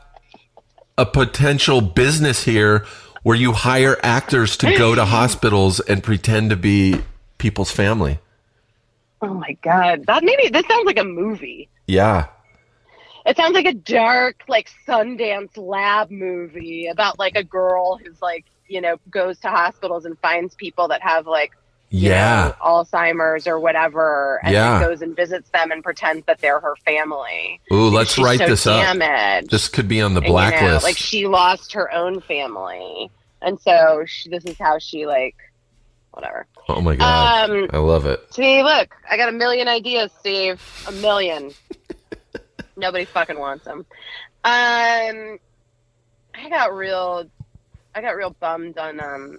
[0.97, 2.87] a potential business here
[3.29, 6.99] where you hire actors to go to hospitals and pretend to be
[7.37, 8.19] people's family.
[9.21, 11.69] Oh my god, that maybe this sounds like a movie.
[11.87, 12.29] Yeah.
[13.27, 18.47] It sounds like a dark, like Sundance lab movie about like a girl who's like,
[18.67, 21.53] you know, goes to hospitals and finds people that have like,
[21.91, 22.55] Yeah.
[22.61, 24.81] know, Alzheimer's or whatever, and Yeah.
[24.81, 27.61] goes and visits them and pretends that they're her family.
[27.71, 28.97] Ooh, let's write so this up.
[29.51, 30.85] This could be on the And, you know, blacklist.
[30.85, 33.11] like she lost her own family,
[33.43, 35.37] and so she, this is how she like,
[36.13, 36.47] whatever.
[36.69, 37.51] oh my God.
[37.51, 38.21] Um, I love it.
[38.35, 40.61] See, look, I got a million ideas, Steve.
[40.89, 41.51] A million.
[42.77, 43.87] Nobody fucking wants them.
[44.45, 45.39] Um,
[46.35, 47.29] I got real,
[47.95, 49.39] I got real bummed on um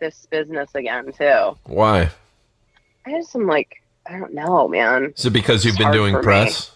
[0.00, 1.56] this business again too.
[1.64, 2.10] Why?
[3.06, 5.12] I have some like, I don't know, man.
[5.16, 6.24] Is it because you've It's been doing for me.
[6.24, 6.70] press?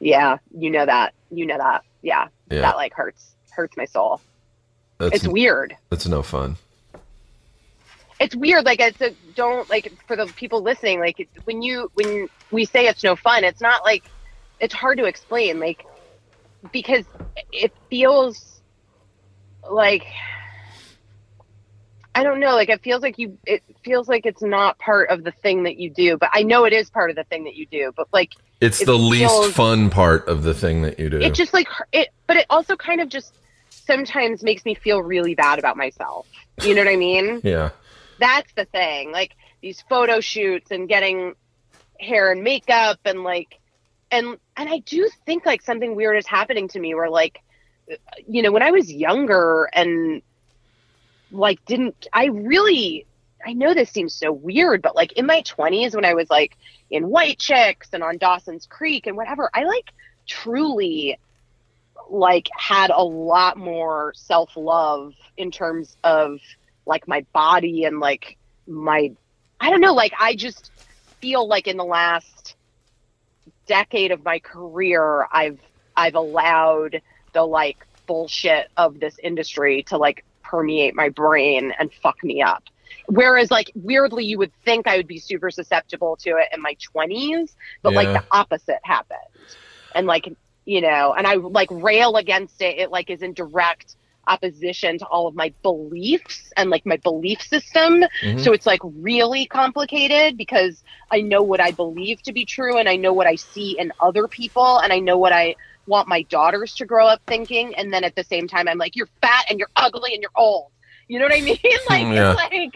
[0.00, 1.12] Yeah, you know that.
[1.30, 1.82] You know that.
[2.02, 2.62] Yeah, Yeah.
[2.62, 4.20] that like hurts, hurts my soul.
[4.98, 5.76] That's, It's weird.
[5.90, 6.56] that's no fun.
[8.20, 12.28] it's weird like it's a don't like for the people listening like when you when
[12.50, 14.02] we say it's no fun it's not like
[14.58, 15.84] it's hard to explain like
[16.72, 17.04] because
[17.52, 18.60] it feels
[19.70, 20.04] like
[22.16, 25.22] i don't know like it feels like you it feels like it's not part of
[25.22, 27.54] the thing that you do but i know it is part of the thing that
[27.54, 31.08] you do but like It's It the least fun part of the thing that you
[31.08, 31.20] do.
[31.20, 33.34] it just like it but it also kind of just
[33.88, 36.26] sometimes makes me feel really bad about myself.
[36.62, 37.40] You know what i mean?
[37.44, 37.70] Yeah.
[38.20, 39.10] that's the thing.
[39.10, 41.34] Like these photo shoots and getting
[41.98, 43.58] hair and makeup and like
[44.12, 47.40] and and i do think like something weird is happening to me where like
[48.28, 50.22] you know when i was younger and
[51.32, 53.04] like didn't i really
[53.44, 56.56] i know this seems so weird but like in my 20s when i was like
[56.88, 59.90] in white chicks and on dawson's creek and whatever i like
[60.26, 61.18] truly
[62.10, 66.40] like had a lot more self-love in terms of
[66.86, 68.36] like my body and like
[68.66, 69.12] my
[69.60, 70.70] I don't know, like I just
[71.20, 72.56] feel like in the last
[73.66, 75.60] decade of my career I've
[75.96, 77.02] I've allowed
[77.32, 82.64] the like bullshit of this industry to like permeate my brain and fuck me up.
[83.06, 86.76] Whereas like weirdly you would think I would be super susceptible to it in my
[86.94, 89.18] 20s, but like the opposite happened.
[89.94, 90.32] And like,
[90.68, 92.76] you know, and I like rail against it.
[92.78, 93.96] It like is in direct
[94.26, 98.04] opposition to all of my beliefs and like my belief system.
[98.22, 98.38] Mhm.
[98.44, 102.86] So it's like really complicated because I know what I believe to be true and
[102.86, 105.54] I know what I see in other people and I know what I
[105.86, 107.74] want my daughters to grow up thinking.
[107.76, 110.30] And then at the same time, I'm like, you're fat and you're ugly and you're
[110.36, 110.70] old.
[111.08, 111.56] You know what I mean?
[111.88, 112.32] like, Yeah.
[112.32, 112.74] it's like,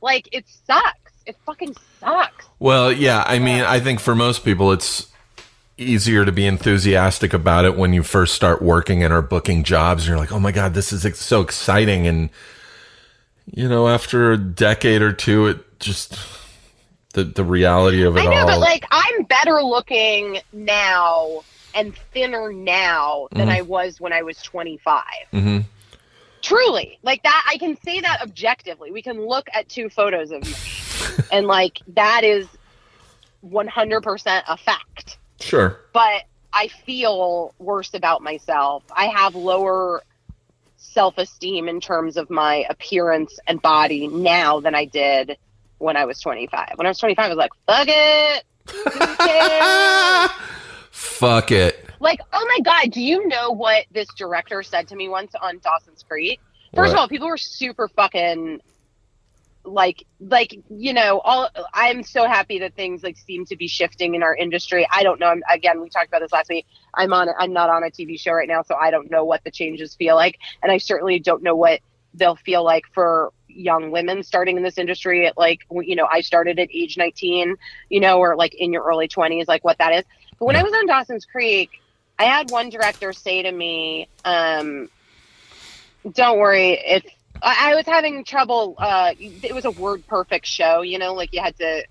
[0.00, 1.10] like it sucks.
[1.26, 2.46] It fucking sucks.
[2.60, 5.08] Well, yeah, I mean, I think for most people, it's
[5.78, 10.02] easier to be enthusiastic about it when you first start working and are booking jobs.
[10.04, 12.06] And you're like, oh my God, this is ex- so exciting.
[12.06, 12.30] And,
[13.46, 16.18] you know, after a decade or two, it just,
[17.14, 18.46] the, the reality of it I know, all.
[18.46, 21.42] but like I'm better looking now
[21.74, 23.52] and thinner now than Mhm.
[23.52, 25.02] I was when I was 25.
[25.30, 25.58] hmm
[26.42, 28.90] Truly, like that, I can say that objectively.
[28.90, 30.52] We can look at two photos of me,
[31.30, 32.48] and like that is
[33.48, 35.18] 100% a fact.
[35.42, 35.80] Sure.
[35.92, 36.22] But
[36.52, 38.84] I feel worse about myself.
[38.94, 40.02] I have lower
[40.76, 45.38] self esteem in terms of my appearance and body now than I did
[45.78, 46.72] when I was 25.
[46.76, 48.44] When I was 25, I was like, fuck it.
[48.68, 50.30] Fuck it.
[52.00, 55.58] like, oh my God, do you know what this director said to me once on
[55.58, 56.38] Dawson's Creek?
[56.74, 58.60] First of all, people were super fucking
[59.64, 64.14] like like you know all i'm so happy that things like seem to be shifting
[64.14, 64.86] in our industry.
[64.90, 65.26] I don't know.
[65.26, 66.66] I'm, again we talked about this last week.
[66.94, 69.44] I'm on i'm not on a tv show right now so i don't know what
[69.44, 70.38] the changes feel like.
[70.62, 71.80] And i certainly don't know what
[72.14, 75.26] they'll feel like for young women starting in this industry.
[75.26, 77.56] At like you know i started at age 19
[77.88, 80.04] you know or like in your early 20s like what that is.
[80.38, 81.70] But when i was on dawson's creek
[82.18, 84.88] i had one director say to me um
[86.10, 87.04] don't worry if
[87.42, 88.74] I, I was having trouble.
[88.78, 91.84] Uh, it was a word perfect show, you know, like you had to,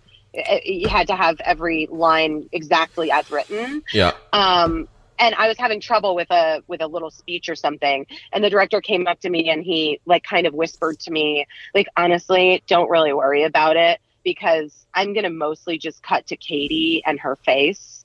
[0.64, 3.84] you had to have every line exactly as written.
[3.94, 4.14] Yeah.
[4.32, 4.88] Um,
[5.20, 8.50] and I was having trouble with a with a little speech or something, and the
[8.50, 11.46] director came up to me and he like kind of whispered to me,
[11.76, 17.04] like, honestly, don't really worry about it because I'm gonna mostly just cut to Katie
[17.06, 18.04] and her face,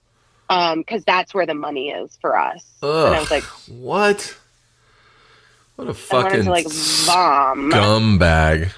[0.51, 2.63] um, because that's where the money is for us.
[2.83, 3.07] Ugh.
[3.07, 4.37] And I was like, What?
[5.77, 7.69] What a fucking to like vom.
[7.69, 8.71] gum bag.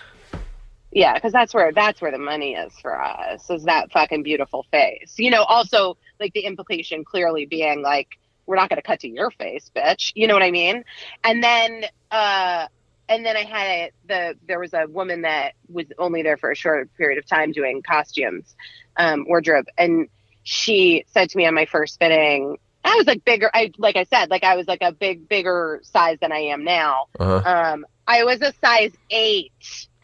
[0.90, 3.48] Yeah, because that's where that's where the money is for us.
[3.50, 5.14] Is that fucking beautiful face?
[5.16, 5.44] You know.
[5.44, 9.70] Also, like the implication clearly being like, we're not going to cut to your face,
[9.76, 10.12] bitch.
[10.16, 10.84] You know what I mean?
[11.22, 12.66] And then, uh,
[13.08, 16.50] and then I had a, the there was a woman that was only there for
[16.50, 18.56] a short period of time doing costumes,
[18.96, 20.08] um, wardrobe, and
[20.42, 22.56] she said to me on my first fitting,
[22.88, 23.50] I was like bigger.
[23.52, 26.64] I like I said, like I was like a big bigger size than I am
[26.64, 27.06] now.
[27.18, 27.42] Uh-huh.
[27.48, 29.52] Um, I was a size eight.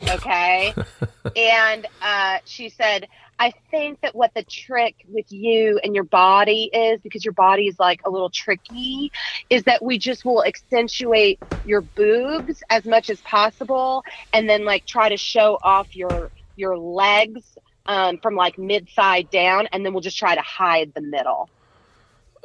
[0.09, 0.74] Okay.
[1.37, 3.09] and uh, she said,
[3.39, 7.66] I think that what the trick with you and your body is, because your body
[7.66, 9.11] is like a little tricky,
[9.51, 14.85] is that we just will accentuate your boobs as much as possible and then like
[14.87, 17.57] try to show off your your legs
[17.87, 21.49] um, from like mid thigh down and then we'll just try to hide the middle.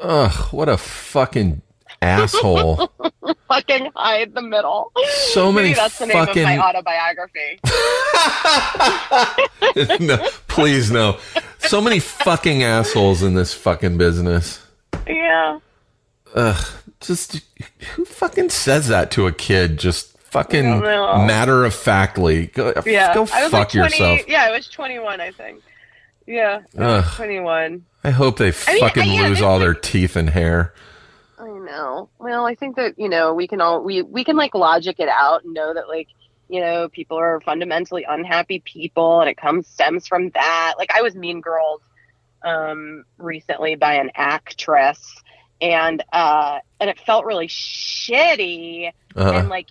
[0.01, 1.61] Ugh, what a fucking
[2.01, 2.91] asshole.
[3.49, 4.91] Fucking hide the middle.
[5.31, 7.59] So many Maybe that's the name of my autobiography.
[10.05, 11.17] no, please no.
[11.57, 14.65] So many fucking assholes in this fucking business.
[15.07, 15.59] yeah.
[16.35, 16.65] Ugh,
[17.01, 17.41] just
[17.95, 19.79] who fucking says that to a kid?
[19.79, 21.25] Just fucking I don't know.
[21.25, 22.47] matter of factly.
[22.47, 23.15] Go, Yeah.
[23.15, 24.21] go fuck like 20, yourself.
[24.27, 25.63] Yeah, I was 21, I think.
[26.29, 27.15] Yeah, I Ugh.
[27.15, 27.85] 21.
[28.03, 30.75] I hope they I mean, fucking I- yeah, lose all is- their teeth and hair.
[31.39, 32.09] I know.
[32.19, 35.09] Well, I think that, you know, we can all, we, we can like logic it
[35.09, 36.07] out and know that like,
[36.49, 40.75] you know, people are fundamentally unhappy people and it comes, stems from that.
[40.77, 41.81] Like I was mean girls
[42.43, 45.23] um, recently by an actress
[45.61, 48.91] and, uh, and it felt really shitty.
[49.15, 49.67] Uh, and like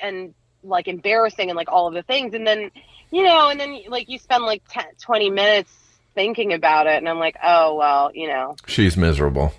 [0.00, 0.34] and
[0.64, 2.70] like embarrassing and like all of the things and then
[3.12, 5.70] you know and then like you spend like 10, 20 minutes
[6.14, 9.52] thinking about it and i'm like oh well you know she's miserable.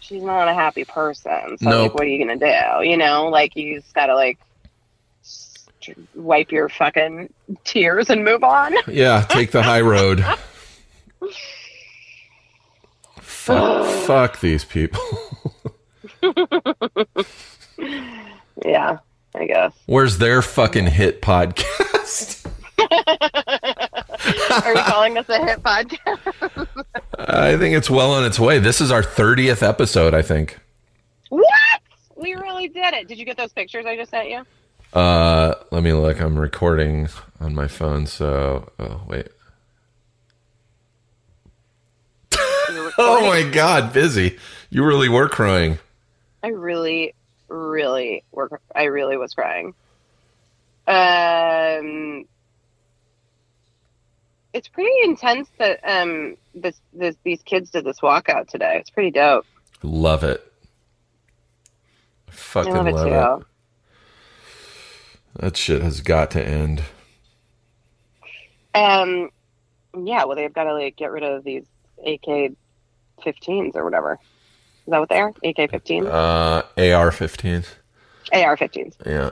[0.00, 1.82] she's not a happy person so Nope.
[1.82, 4.38] like what are you gonna do you know like you just gotta like
[6.14, 7.32] wipe your fucking
[7.64, 10.22] tears and move on Yeah, take the high road.
[13.20, 15.00] fuck, fuck these people.
[18.64, 18.98] yeah
[19.34, 22.46] i guess Where's their fucking hit podcast?
[24.50, 26.66] are we calling this a hit podcast
[27.18, 28.58] I think it's well on its way.
[28.58, 30.58] This is our 30th episode, I think.
[31.28, 31.44] what
[32.16, 34.44] we really did it did you get those pictures i just sent you
[34.92, 36.20] Uh, let me look.
[36.20, 37.08] I'm recording
[37.40, 39.28] on my phone, so oh wait.
[42.98, 44.38] Oh my god, busy.
[44.68, 45.78] You really were crying.
[46.42, 47.14] I really
[47.48, 48.60] really were.
[48.74, 49.74] I really was crying.
[50.86, 52.24] Um,
[54.52, 58.76] it's pretty intense that um this this these kids did this walkout today.
[58.80, 59.46] It's pretty dope.
[59.82, 60.44] Love it.
[62.30, 63.46] Fucking I love it love too.
[65.36, 65.42] it.
[65.42, 66.82] That shit has got to end.
[68.74, 69.30] Um,
[69.96, 70.24] yeah.
[70.24, 71.64] Well, they've got to like get rid of these
[72.04, 72.52] AK
[73.24, 74.18] 15s or whatever.
[74.86, 75.28] Is that what they are?
[75.28, 77.66] AK 15s, Uh, AR-15s.
[78.32, 78.94] AR 15s.
[79.06, 79.30] Yeah.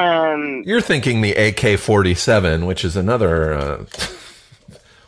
[0.00, 3.84] Um, You're thinking the AK-47, which is another uh,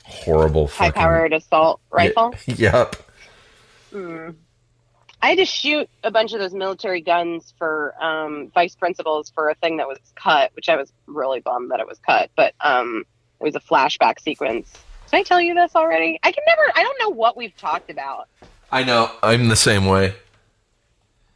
[0.05, 1.01] horrible high fucking.
[1.01, 2.34] powered assault rifle.
[2.47, 2.97] Yep.
[3.95, 9.49] I had to shoot a bunch of those military guns for um, vice principals for
[9.49, 12.30] a thing that was cut, which I was really bummed that it was cut.
[12.36, 13.05] But um,
[13.40, 14.72] it was a flashback sequence.
[15.11, 16.18] Did I tell you this already?
[16.22, 16.62] I can never.
[16.74, 18.28] I don't know what we've talked about.
[18.70, 19.11] I know.
[19.22, 20.14] I'm the same way.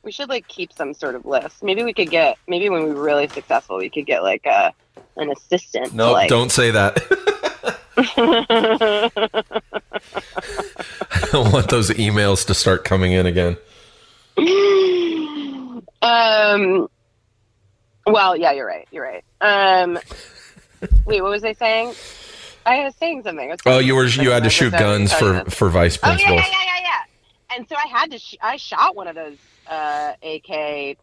[0.06, 1.64] We should like keep some sort of list.
[1.64, 2.38] Maybe we could get.
[2.46, 4.72] Maybe when we're really successful, we could get like a
[5.16, 5.94] an assistant.
[5.94, 6.96] No, like, don't say that.
[11.10, 13.56] I don't want those emails to start coming in again.
[16.02, 16.88] um.
[18.06, 18.86] Well, yeah, you're right.
[18.92, 19.24] You're right.
[19.40, 19.98] Um.
[21.04, 21.94] wait, what was I saying?
[22.64, 23.48] I was saying something.
[23.48, 26.34] Was Oh, you were you had to shoot guns for for vice principal.
[26.34, 26.82] Oh yeah, yeah, yeah, yeah,
[27.50, 27.56] yeah.
[27.56, 28.20] And so I had to.
[28.20, 29.36] Sh- I shot one of those
[29.68, 30.98] uh, AK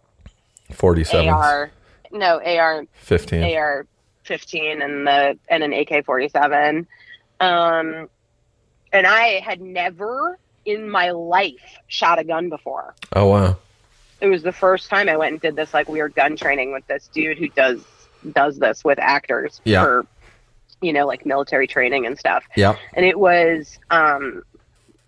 [0.71, 1.71] 47, AR.
[2.11, 3.43] No AR 15.
[3.57, 3.85] AR
[4.23, 6.87] 15 and the and an AK 47.
[7.39, 8.09] Um,
[8.91, 12.95] and I had never in my life shot a gun before.
[13.13, 13.57] Oh wow.
[14.21, 16.85] It was the first time I went and did this like weird gun training with
[16.87, 17.83] this dude who does
[18.31, 19.83] does this with actors Yeah.
[19.83, 20.05] for
[20.81, 22.45] you know like military training and stuff.
[22.55, 22.77] Yep.
[22.93, 24.43] And it was um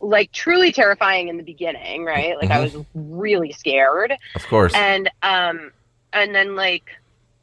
[0.10, 2.38] like truly terrifying in the beginning, right?
[2.38, 2.78] Like I Mm-hmm.
[2.78, 4.74] was really scared Of course.
[4.74, 5.72] and um
[6.14, 6.86] and then like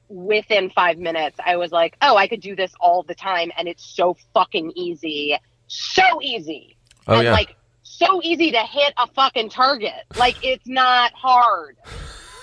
[0.08, 3.66] within five minutes i was like oh i could do this all the time and
[3.66, 5.38] it's so fucking easy
[5.68, 7.32] so easy oh and yeah.
[7.32, 11.78] like so easy to hit a fucking target like it's not hard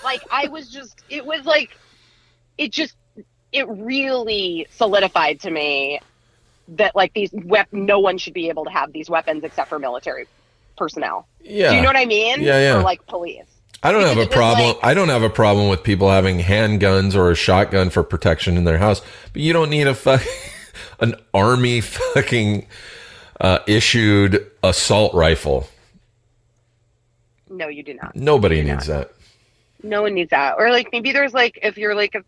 [0.02, 1.70] like i was just it was like
[2.58, 2.96] it just
[3.52, 6.00] it really solidified to me
[6.70, 9.78] that like these wep- no one should be able to have these weapons except for
[9.78, 10.26] military
[10.76, 11.70] personnel yeah.
[11.70, 12.78] do you know what i mean Yeah, yeah.
[12.78, 13.44] or like police
[13.82, 14.66] I don't have a because it was problem.
[14.68, 18.58] like- I don't have a problem with people having handguns or a shotgun for protection
[18.58, 19.00] in their house,
[19.32, 20.22] but you don't need a fuck,
[21.00, 22.66] an army fucking
[23.40, 25.66] uh, issued assault rifle.
[27.48, 29.12] no you do not Nobody needs that.
[29.82, 32.22] no one needs that or like maybe there's like if you're like a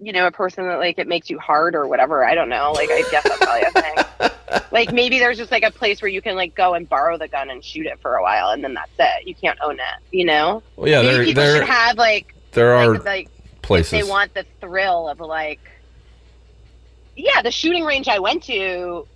[0.00, 2.72] you know a person that like it makes you hard or whatever i don't know.
[2.72, 4.30] Like i guess that's probably a thing.
[4.72, 7.28] Like maybe there's just like a place where you can like go and borrow the
[7.28, 9.26] gun and shoot it for a while and then that's it.
[9.26, 10.62] You can't own it you know?
[10.76, 13.28] Well, yeah, maybe there people there should have like there are like, like
[13.62, 13.92] places.
[13.92, 15.60] they want the thrill of like
[17.16, 19.06] yeah the shooting range i went to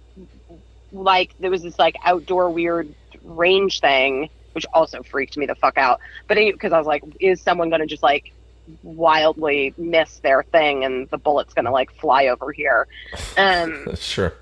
[0.93, 2.93] like there was this like outdoor weird
[3.25, 6.01] range thing which also freaked me the fuck out.
[6.29, 8.33] But because i was like is someone going to just like
[8.83, 12.87] wildly miss their thing and the bullet's going to like fly over here.
[13.37, 14.35] Um sure.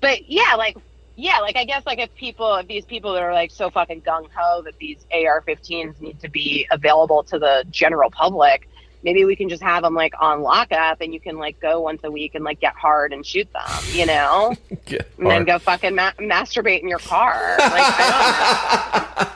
[0.00, 0.76] but yeah like
[1.16, 4.02] yeah like i guess like if people if these people that are like so fucking
[4.02, 8.68] gung-ho that these ar-15s need to be available to the general public
[9.02, 12.02] maybe we can just have them like on lockup and you can like go once
[12.04, 13.62] a week and like get hard and shoot them
[13.92, 14.54] you know?
[15.18, 17.56] And then go fucking ma- masturbate in your car.
[17.58, 19.32] Like i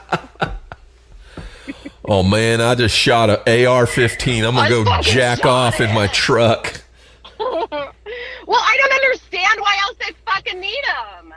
[2.13, 4.45] Oh man, I just shot a AR-15.
[4.45, 6.83] I'm gonna I go jack off in my truck.
[7.39, 7.93] well
[8.49, 11.33] i don't understand why else they fucking need them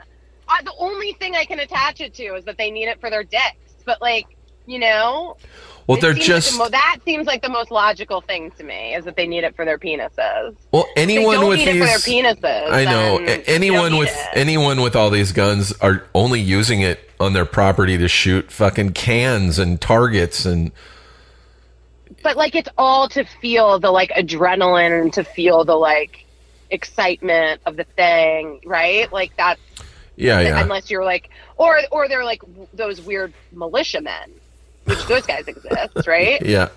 [0.47, 3.09] uh, the only thing i can attach it to is that they need it for
[3.09, 5.35] their dicks but like you know
[5.87, 8.49] Well, It they're seems like just the mo- that seems like the most logical thing
[8.51, 10.55] to me is that they need it for their penises.
[10.71, 10.85] well.
[10.95, 12.71] Anyone with need these, it for their penises.
[12.71, 13.17] I know.
[13.45, 14.29] Anyone with it.
[14.33, 18.93] anyone with all these guns are only using it on their property to shoot fucking
[18.93, 20.71] cans and targets and
[22.23, 26.25] but like it's all to feel the like adrenaline and to feel the like
[26.71, 29.11] excitement of the thing, right?
[29.13, 29.61] Like that's
[30.15, 30.61] yeah, yeah.
[30.61, 32.41] unless you're like, or or they're like
[32.73, 34.31] those weird militiamen,
[34.85, 36.41] which those guys exist, right?
[36.45, 36.69] Yeah.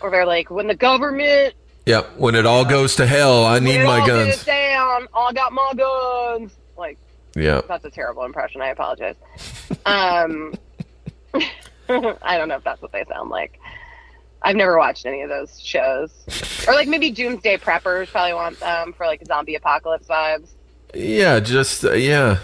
[0.00, 1.54] Or they're like, when the government
[1.86, 2.16] Yep.
[2.16, 4.44] When it all goes to hell, I need my guns.
[4.44, 6.52] down, I got my guns.
[6.76, 6.96] Like
[7.34, 7.60] Yeah.
[7.68, 8.60] that's a terrible impression.
[8.62, 9.16] I apologize.
[9.86, 10.54] Um,
[11.88, 13.58] I don't know if that's what they sound like.
[14.42, 16.10] I've never watched any of those shows,
[16.66, 20.48] or like maybe Doomsday Preppers probably want them for like zombie apocalypse vibes.
[20.94, 22.38] Yeah, just uh, yeah.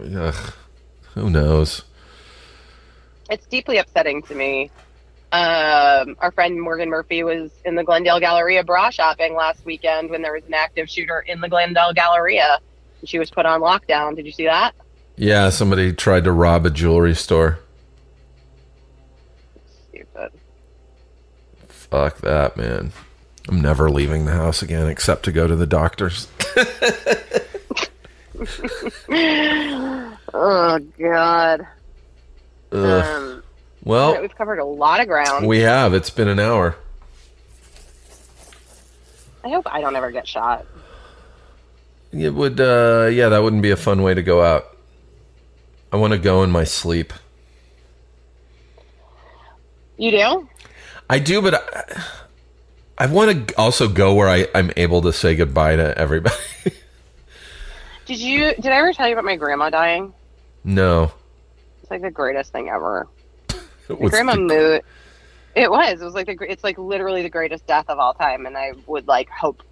[0.00, 0.52] Ugh.
[1.14, 1.82] Who knows?
[3.30, 4.70] It's deeply upsetting to me
[5.32, 10.22] Um, our friend Morgan Murphy was in the Glendale Galleria bra shopping last weekend when
[10.22, 12.58] there was an active shooter in the Glendale Galleria.
[13.04, 14.16] She was put on lockdown.
[14.16, 14.72] Did you see that?
[15.16, 17.60] Yeah, somebody tried to rob a jewelry store.
[19.88, 20.32] Stupid.
[21.68, 22.92] Fuck that, man.
[23.48, 26.26] I'm never leaving the house again except to go to the doctor's.
[30.32, 31.66] Oh God.
[32.72, 33.42] Um,
[33.84, 35.46] well, we've covered a lot of ground.
[35.46, 35.94] we have.
[35.94, 36.76] It's been an hour.
[39.42, 40.66] I hope I don't ever get shot.
[42.12, 44.76] It would, uh, yeah, that wouldn't be a fun way to go out.
[45.92, 47.12] I want to go in my sleep.
[49.96, 50.48] You do?
[51.08, 52.02] I do, but I,
[52.98, 56.36] I want to also go where I, I'm able to say goodbye to everybody.
[58.06, 58.54] Did you?
[58.54, 60.12] Did I ever tell you about my grandma dying?
[60.64, 61.12] no.
[61.90, 63.08] It's like the greatest thing ever.
[63.88, 64.84] My grandma the- moved.
[65.56, 66.00] It was.
[66.00, 66.36] It was like the.
[66.48, 69.64] It's like literally the greatest death of all time, and I would like hope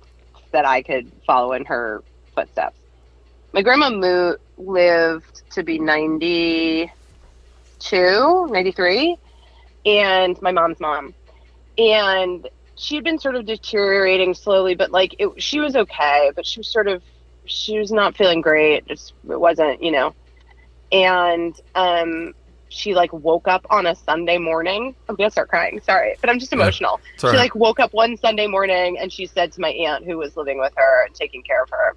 [0.51, 2.03] that I could follow in her
[2.35, 2.77] footsteps.
[3.53, 9.17] My grandma mo- lived to be 92, 93,
[9.87, 11.15] and my mom's mom,
[11.79, 16.45] and she had been sort of deteriorating slowly, but like it, she was okay, but
[16.45, 17.01] she was sort of
[17.45, 18.89] she was not feeling great.
[18.89, 20.13] Just it wasn't, you know,
[20.93, 22.35] and um
[22.71, 24.95] she like woke up on a Sunday morning.
[25.09, 25.81] I'm gonna start crying.
[25.81, 26.93] Sorry, but I'm just emotional.
[26.93, 27.37] all she right.
[27.37, 30.59] like woke up one Sunday morning and she said to my aunt who was living
[30.59, 31.97] with her and taking care of her,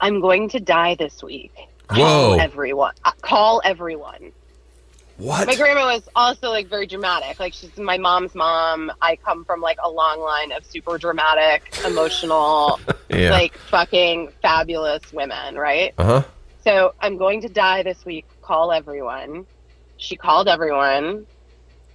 [0.00, 1.52] "I'm going to die this week.
[1.88, 2.94] Call everyone.
[3.04, 4.32] Uh, call everyone."
[5.20, 5.46] What?
[5.46, 7.38] My grandma was also like very dramatic.
[7.38, 8.90] Like she's my mom's mom.
[9.02, 12.80] I come from like a long line of super dramatic, emotional,
[13.10, 13.30] yeah.
[13.30, 15.92] like fucking fabulous women, right?
[15.98, 16.22] uh huh.
[16.62, 18.26] So I'm going to die this week.
[18.42, 19.46] Call everyone.
[19.96, 21.26] She called everyone.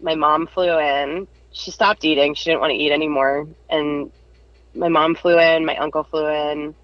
[0.02, 1.28] My mom flew in.
[1.52, 2.34] She stopped eating.
[2.36, 3.48] She didn't want to eat anymore.
[3.70, 4.12] And
[4.74, 5.66] my mom flew in.
[5.66, 6.76] My uncle flew in.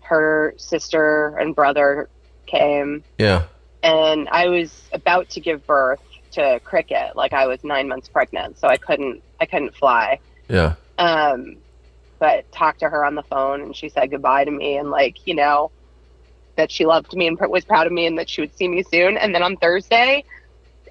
[0.00, 2.08] Her sister and brother
[2.46, 3.04] came.
[3.18, 3.44] Yeah.
[3.82, 6.00] And I was about to give birth
[6.32, 7.16] to Cricket.
[7.16, 9.22] Like I was nine months pregnant, so I couldn't.
[9.40, 10.74] I couldn't fly Yeah.
[10.96, 11.56] um,
[12.18, 15.16] but talked to her on the phone and she said goodbye to me and like
[15.26, 15.70] you know
[16.56, 18.82] that she loved me and was proud of me and that she would see me
[18.82, 20.24] soon and then on thursday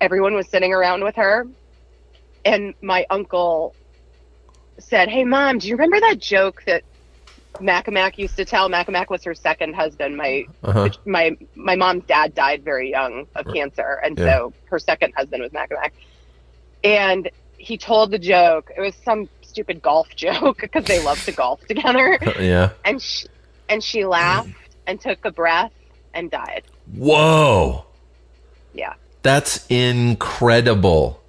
[0.01, 1.45] everyone was sitting around with her
[2.45, 3.75] and my uncle
[4.79, 6.83] said hey mom do you remember that joke that
[7.59, 10.89] Macamac used to tell Macamac was her second husband my Uh huh.
[11.05, 14.25] my my mom's dad died very young of cancer, and Yeah.
[14.25, 15.91] so her second husband was Macamac.
[16.83, 18.71] And he told the joke.
[18.75, 22.17] It was some stupid golf joke because they love to golf together.
[22.39, 22.71] Yeah.
[22.83, 23.27] And she
[23.69, 24.49] and she laughed
[24.87, 25.71] and took a breath
[26.13, 26.63] and died.
[26.95, 27.85] Whoa.
[28.73, 28.93] Yeah.
[29.21, 31.21] That's incredible.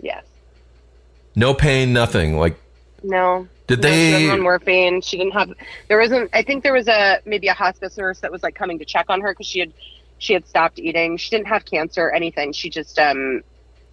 [0.00, 0.24] Yes.
[1.36, 2.36] No pain, nothing.
[2.38, 2.56] Like,
[3.02, 3.48] No.
[3.66, 4.30] did No, they?
[4.30, 5.00] on morphine.
[5.02, 5.52] She didn't have.
[5.88, 6.30] There wasn't.
[6.32, 9.06] I think there was a maybe a hospice nurse that was like coming to check
[9.08, 9.72] on her because she had
[10.18, 11.16] she had stopped eating.
[11.16, 12.52] She didn't have cancer or anything.
[12.52, 13.42] She just um,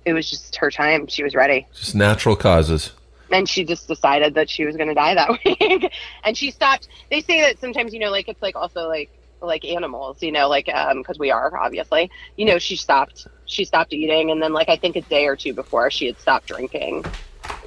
[0.06, 1.08] it was just her time.
[1.08, 1.68] She was ready.
[1.74, 2.92] just natural causes.
[3.34, 5.92] And she just decided that she was going to die that week
[6.24, 9.12] and she stopped they say that sometimes you know like it's like also like
[9.42, 13.66] like animals you know like um because we are obviously you know she stopped she
[13.66, 16.48] stopped eating and then like i think a day or two before she had stopped
[16.48, 17.04] drinking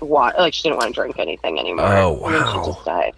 [0.00, 2.64] what like she didn't want to drink anything anymore Oh, and she wow.
[2.64, 3.14] just died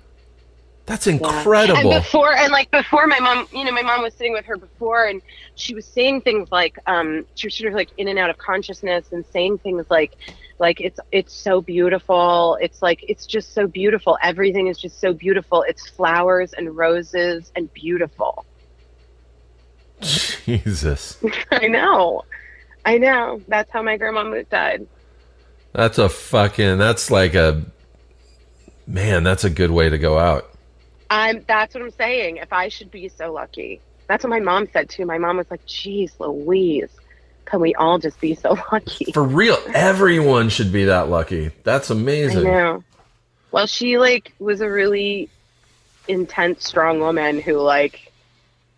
[0.86, 1.47] That's Yeah.
[1.47, 1.74] incredible.
[1.74, 4.57] And before, and like before, my mom, you know, my mom was sitting with her
[4.59, 5.22] before, and
[5.55, 8.39] she was saying things like, um, she was sort of like in and out of
[8.39, 10.12] consciousness, and saying things like,
[10.59, 12.59] like it's it's so beautiful.
[12.61, 14.19] It's like it's just so beautiful.
[14.23, 15.62] Everything is just so beautiful.
[15.62, 18.45] It's flowers and roses and beautiful.
[20.01, 21.19] Jesus.
[21.51, 22.24] I know,
[22.85, 23.41] I know.
[23.49, 24.87] That's how my grandma died.
[25.73, 26.78] That's a fucking.
[26.78, 27.65] That's like a.
[28.87, 30.51] Man, that's a good way to go out.
[31.11, 31.45] I'm.
[31.47, 32.39] That's what I'm saying.
[32.39, 35.05] If I should be so lucky, that's what my mom said too.
[35.05, 36.91] My mom was like, "Geez, Louise,
[37.47, 41.51] can we all just be so lucky?" For real, everyone should be that lucky.
[41.64, 42.47] That's amazing.
[42.47, 42.85] I know.
[43.51, 45.31] Well, she like was a really
[46.09, 48.12] intense, strong woman who like,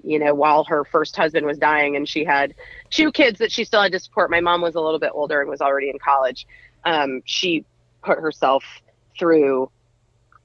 [0.03, 2.55] you know, while her first husband was dying and she had
[2.91, 4.31] two kids that she still had to support.
[4.31, 6.47] My mom was a little bit older and was already in college.
[6.85, 7.65] Um, she
[8.03, 8.65] put herself
[9.19, 9.71] through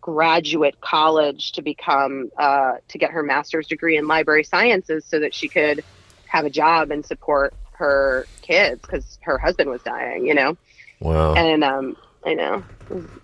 [0.02, 5.34] graduate college to become uh, to get her master's degree in library sciences so that
[5.34, 5.84] she could
[6.28, 10.26] have a job and support her kids because her husband was dying.
[10.26, 10.58] You know.
[11.00, 11.34] Wow.
[11.36, 12.64] And um, I know.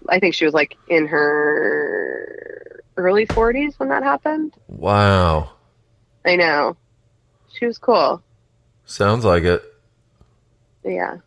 [0.07, 4.53] I think she was like in her early 40s when that happened.
[4.67, 5.51] Wow.
[6.26, 6.76] I know.
[7.53, 8.21] She was cool.
[8.85, 9.63] Sounds like it.
[10.84, 11.17] Yeah.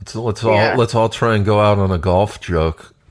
[0.00, 2.94] Let's let's all let's all try and go out on a golf joke.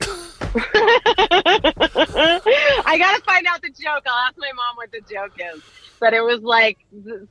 [2.88, 4.02] I gotta find out the joke.
[4.06, 5.62] I'll ask my mom what the joke is.
[6.00, 6.78] But it was like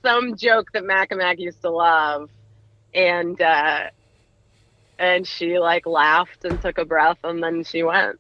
[0.03, 2.29] some joke that Mac and Mac used to love,
[2.93, 3.85] and uh,
[4.99, 8.19] and she like laughed and took a breath, and then she went.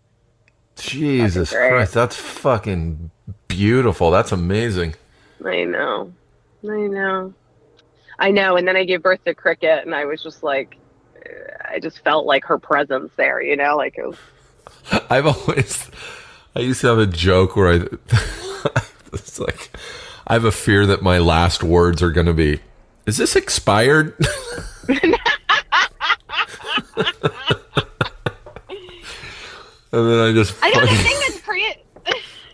[0.77, 1.51] Jesus.
[1.51, 3.11] Christ, that's fucking
[3.47, 4.11] beautiful.
[4.11, 4.95] That's amazing.
[5.45, 6.13] I know,
[6.63, 7.33] I know,
[8.17, 8.57] I know.
[8.57, 10.77] And then I gave birth to Cricket, and I was just like,
[11.69, 13.41] I just felt like her presence there.
[13.41, 14.17] You know, like it was.
[15.09, 15.89] I've always,
[16.57, 17.75] I used to have a joke where I,
[19.13, 19.69] it's like,
[20.25, 22.61] I have a fear that my last words are going to be,
[23.05, 24.15] "Is this expired?"
[24.87, 24.97] and
[29.91, 31.75] then I just, I know the thing that's crazy.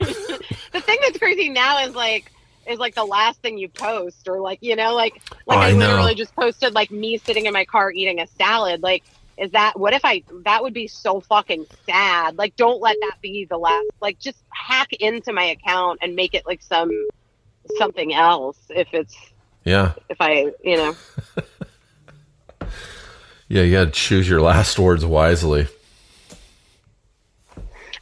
[0.73, 2.29] the thing that's crazy now is like
[2.67, 5.69] is like the last thing you post, or like you know, like like Oh, I,
[5.69, 8.83] I literally just posted like me sitting in my car eating a salad.
[8.83, 9.05] Like,
[9.37, 10.23] is that what if I?
[10.45, 12.37] That would be so fucking sad.
[12.37, 13.87] Like, don't let that be the last.
[14.01, 16.91] Like, just hack into my account and make it like some
[17.77, 18.57] something else.
[18.69, 19.15] If it's
[19.63, 20.95] yeah, if I you know.
[23.47, 25.67] yeah, you got to choose your last words wisely.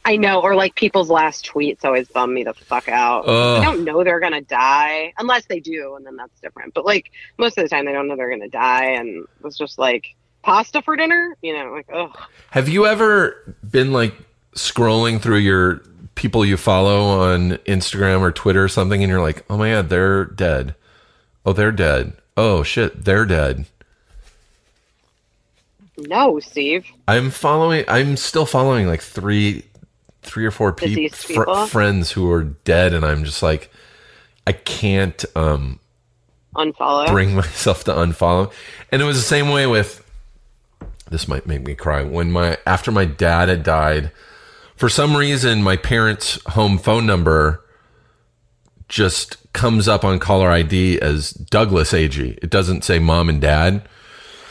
[0.04, 3.24] I know, or like people's last tweets always bum me the fuck out.
[3.24, 6.74] They don't know they're gonna die unless they do, and then that's different.
[6.74, 9.78] But like most of the time, they don't know they're gonna die, and it's just
[9.78, 11.36] like pasta for dinner.
[11.42, 12.16] You know, like ugh.
[12.50, 14.14] Have you ever been like
[14.54, 15.82] scrolling through your
[16.14, 19.88] people you follow on Instagram or Twitter or something and you're like, oh my God,
[19.88, 20.74] they're dead.
[21.46, 22.12] Oh, they're dead.
[22.36, 23.64] Oh shit, they're dead.
[25.98, 26.86] No, Steve.
[27.06, 29.64] I'm following, I'm still following like three,
[30.22, 31.66] three or four Deceased fr- people?
[31.66, 33.70] friends who are dead and I'm just like,
[34.46, 35.78] I can't, um,
[36.56, 37.06] Unfollow.
[37.08, 38.52] bring myself to unfollow.
[38.90, 40.01] And it was the same way with
[41.12, 42.02] this might make me cry.
[42.02, 44.10] When my after my dad had died,
[44.74, 47.64] for some reason my parents' home phone number
[48.88, 52.38] just comes up on caller ID as Douglas Agee.
[52.42, 53.88] It doesn't say mom and dad.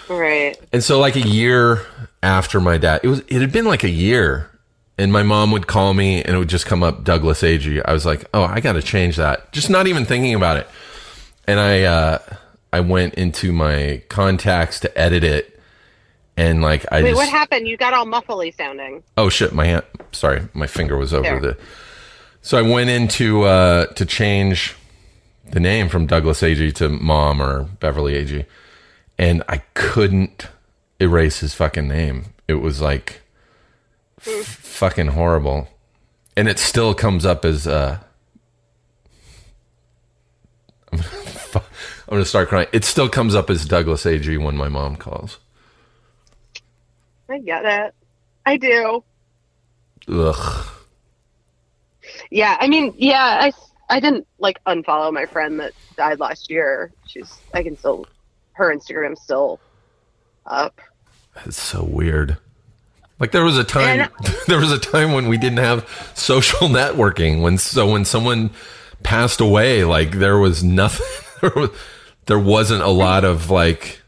[0.08, 0.58] right.
[0.72, 1.86] And so like a year
[2.24, 4.50] after my dad, it was it had been like a year
[4.98, 7.82] and my mom would call me and it would just come up Douglas Agee.
[7.84, 10.68] I was like, "Oh, I got to change that." Just not even thinking about it.
[11.48, 12.20] And I uh
[12.72, 15.60] I went into my contacts to edit it
[16.38, 17.68] and like I Wait, just what happened?
[17.68, 19.04] You got all muffly sounding.
[19.18, 21.40] Oh shit, my hand sorry, my finger was over There.
[21.40, 21.58] the
[22.42, 24.76] So I went into uh to change
[25.52, 28.46] the name from Douglas Agee to Mom or Beverly Agee
[29.18, 30.48] and I couldn't
[31.00, 32.34] erase his fucking name.
[32.48, 33.22] It was like
[34.20, 35.68] f- fucking horrible.
[36.38, 38.00] And it still comes up as uh
[40.94, 41.02] I'm
[42.10, 42.68] gonna start crying.
[42.74, 45.38] It still comes up as Douglas Agee when my mom calls.
[47.32, 47.94] I get it.
[48.46, 49.04] I do.
[50.08, 50.68] Ugh.
[52.30, 53.52] Yeah, I mean, yeah, I,
[53.90, 56.92] I didn't like unfollow my friend that died last year.
[57.08, 58.06] She's I can still
[58.54, 59.60] her Instagram's still
[60.46, 60.80] up.
[61.46, 62.38] It's so weird.
[63.20, 66.68] Like there was a time And- there was a time when we didn't have social
[66.68, 68.50] networking when so when someone
[69.04, 71.08] passed away like there was nothing
[71.42, 71.70] there, was,
[72.26, 74.01] there wasn't a lot of like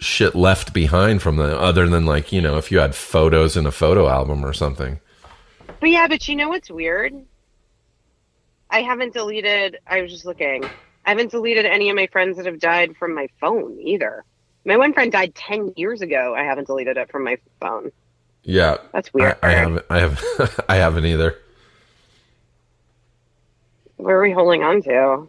[0.00, 3.66] shit left behind from the other than like you know if you had photos in
[3.66, 4.98] a photo album or something
[5.78, 7.14] But yeah, but you know what's weird?
[8.70, 9.78] I haven't deleted.
[9.86, 10.64] I was just looking.
[11.04, 14.24] I haven't deleted any of my friends that have died from my phone either.
[14.64, 16.34] My one friend died ten years ago.
[16.36, 17.90] I haven't deleted it from my phone.
[18.42, 19.36] yeah That's weird.
[19.42, 21.36] I haven't i have i haven't either
[23.96, 25.28] What are we holding on to?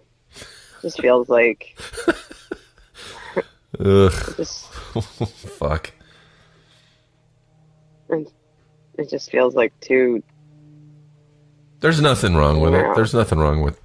[0.81, 1.77] Just feels like
[3.83, 4.67] ugh just.
[5.57, 5.91] fuck
[8.09, 10.21] It just feels like too.
[11.79, 12.85] There's nothing wrong with it.
[12.95, 13.79] There's nothing wrong with,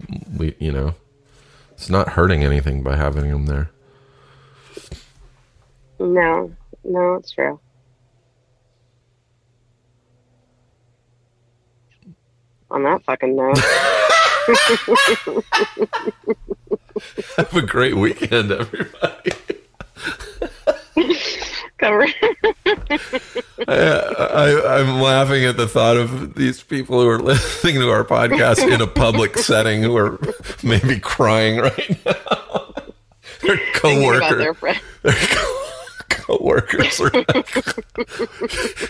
[0.61, 0.95] you know,
[1.73, 3.71] it's not hurting anything by having them there.
[5.99, 6.53] No,
[6.85, 7.59] no, it's true.
[12.71, 13.59] On that fucking note,
[17.37, 19.16] Have a great weekend, everybody.
[21.79, 22.07] Cover.
[23.69, 28.71] I, I'm laughing at the thought of these people who are listening to our podcast
[28.73, 30.19] in a public setting who are
[30.63, 32.73] maybe crying right now.
[33.43, 34.55] Their coworker, their
[35.03, 35.63] their co-
[36.09, 37.11] coworkers are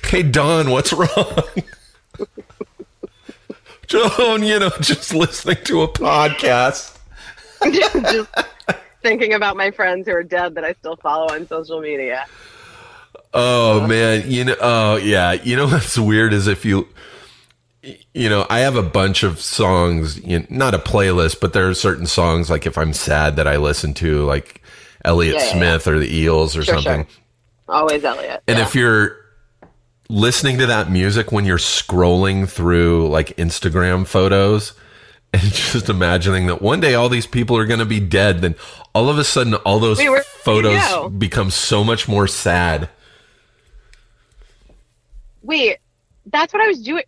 [0.04, 1.42] "Hey Don, what's wrong?"
[3.86, 6.96] Joan, you know, just listening to a podcast.
[7.62, 8.30] just
[9.02, 12.26] thinking about my friends who are dead that I still follow on social media.
[13.38, 16.88] Oh man, you know, oh yeah, you know what's weird is if you,
[18.14, 21.68] you know, I have a bunch of songs, you know, not a playlist, but there
[21.68, 24.62] are certain songs like if I'm sad that I listen to, like
[25.04, 27.04] Elliott Yeah, yeah, Smith or the Eels or Sure, something.
[27.04, 27.22] sure.
[27.68, 28.42] Always Elliott.
[28.48, 28.64] And yeah.
[28.64, 29.18] if you're
[30.08, 34.72] listening to that music when you're scrolling through like Instagram photos
[35.34, 38.54] and just imagining that one day all these people are going to be dead, then
[38.94, 42.88] all of a sudden all those where did you photos become so much more sad.
[45.47, 45.78] Wait,
[46.27, 47.05] that's what I was doing.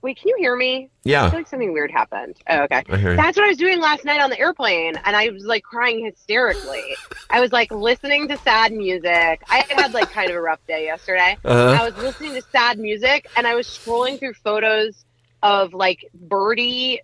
[0.00, 0.90] Wait, can you hear me?
[1.02, 1.24] Yeah.
[1.26, 2.36] I feel like something weird happened.
[2.48, 2.84] Oh, okay.
[2.88, 3.16] I hear you.
[3.16, 6.04] That's what I was doing last night on the airplane, and I was like crying
[6.04, 6.84] hysterically.
[7.30, 9.42] I was like listening to sad music.
[9.50, 11.36] I had had like kind of a rough day yesterday.
[11.44, 11.82] Uh-huh.
[11.82, 15.04] I was listening to sad music, and I was scrolling through photos
[15.42, 17.00] of like Birdie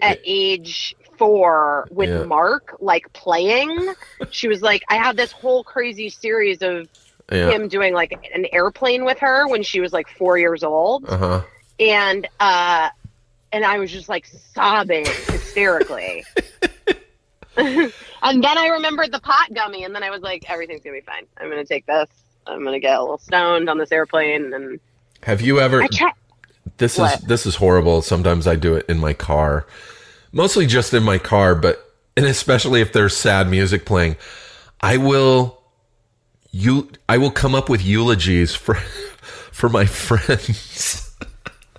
[0.00, 2.22] at age four with Yeah.
[2.24, 3.92] Marc like playing.
[4.30, 6.88] She was like, I had this whole crazy series of
[7.30, 7.50] Yeah.
[7.50, 11.16] him doing like an airplane with her when she was like four years old Uh
[11.18, 11.42] huh.
[11.78, 12.88] and uh
[13.52, 16.24] and I was just like sobbing hysterically.
[17.56, 17.92] and
[18.44, 21.04] then I remembered the pot gummy and then I was like everything's going to be
[21.06, 21.24] fine.
[21.38, 22.08] I'm going to take this.
[22.46, 24.80] I'm going to get a little stoned on this airplane and
[25.22, 25.82] Have you ever?
[26.78, 27.26] This is What?
[27.26, 28.02] this is horrible.
[28.02, 29.66] Sometimes I do it in my car,
[30.32, 31.84] mostly just in my car, but
[32.16, 34.16] and especially if there's sad music playing,
[34.80, 35.57] I will
[36.58, 38.74] you I will come up with eulogies for
[39.52, 41.16] for my friends.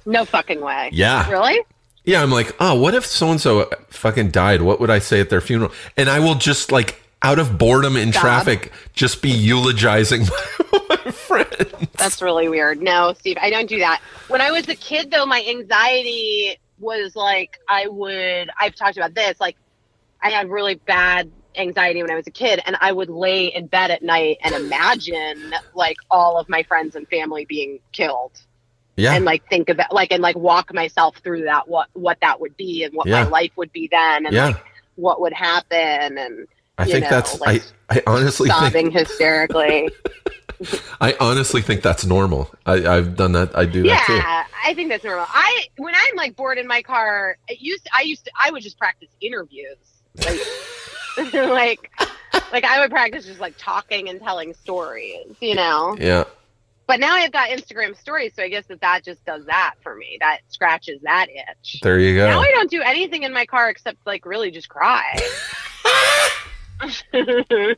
[0.05, 0.89] no fucking way.
[0.93, 1.29] Yeah.
[1.29, 1.59] Really?
[2.05, 4.61] Yeah, I'm like, oh, what if so and so fucking died?
[4.61, 5.71] What would I say at their funeral?
[5.95, 8.21] And I will just like out of boredom in Sob.
[8.21, 10.21] traffic, just be eulogizing
[10.71, 11.87] my, my friend.
[11.97, 12.81] That's really weird.
[12.81, 14.01] No, Steve, I don't do that.
[14.29, 18.49] When I was a kid, though, my anxiety was like I would.
[18.59, 19.39] I've talked about this.
[19.39, 19.57] Like
[20.21, 23.67] I had really bad anxiety when I was a kid, and I would lay in
[23.67, 28.31] bed at night and imagine like all of my friends and family being killed,
[28.95, 32.39] Yeah, and like think about like and like walk myself through that what what that
[32.39, 33.23] would be and what Yeah.
[33.23, 34.47] my life would be then, and yeah.
[34.47, 34.63] like
[34.95, 36.47] what would happen, and
[36.77, 37.65] I think know, that's like, I.
[37.91, 39.89] I honestly think sobbing hysterically.
[41.01, 42.53] I honestly think that's normal.
[42.65, 43.57] I, I've done that.
[43.57, 44.13] I do that too.
[44.13, 45.25] Yeah, I think that's normal.
[45.27, 48.61] I when I'm like bored in my car, it used I used to I would
[48.61, 49.77] just practice interviews.
[50.17, 50.39] Like
[51.33, 51.91] like
[52.51, 55.95] like I would practice just like talking and telling stories, you know.
[55.99, 56.25] Yeah.
[56.87, 59.95] But now I've got Instagram stories, so I guess that that just does that for
[59.95, 60.17] me.
[60.21, 61.81] That scratches that itch.
[61.81, 62.27] There you go.
[62.27, 62.39] Now.
[62.41, 65.19] I don't do anything in my car except like really just cry.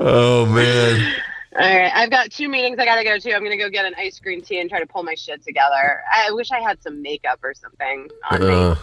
[0.00, 1.12] Oh man.
[1.54, 3.34] All right, I've got two meetings I gotta go to.
[3.34, 6.00] I'm gonna go get an ice cream tea and try to pull my shit together.
[6.10, 8.48] I wish I had some makeup or something on me.
[8.48, 8.74] Uh,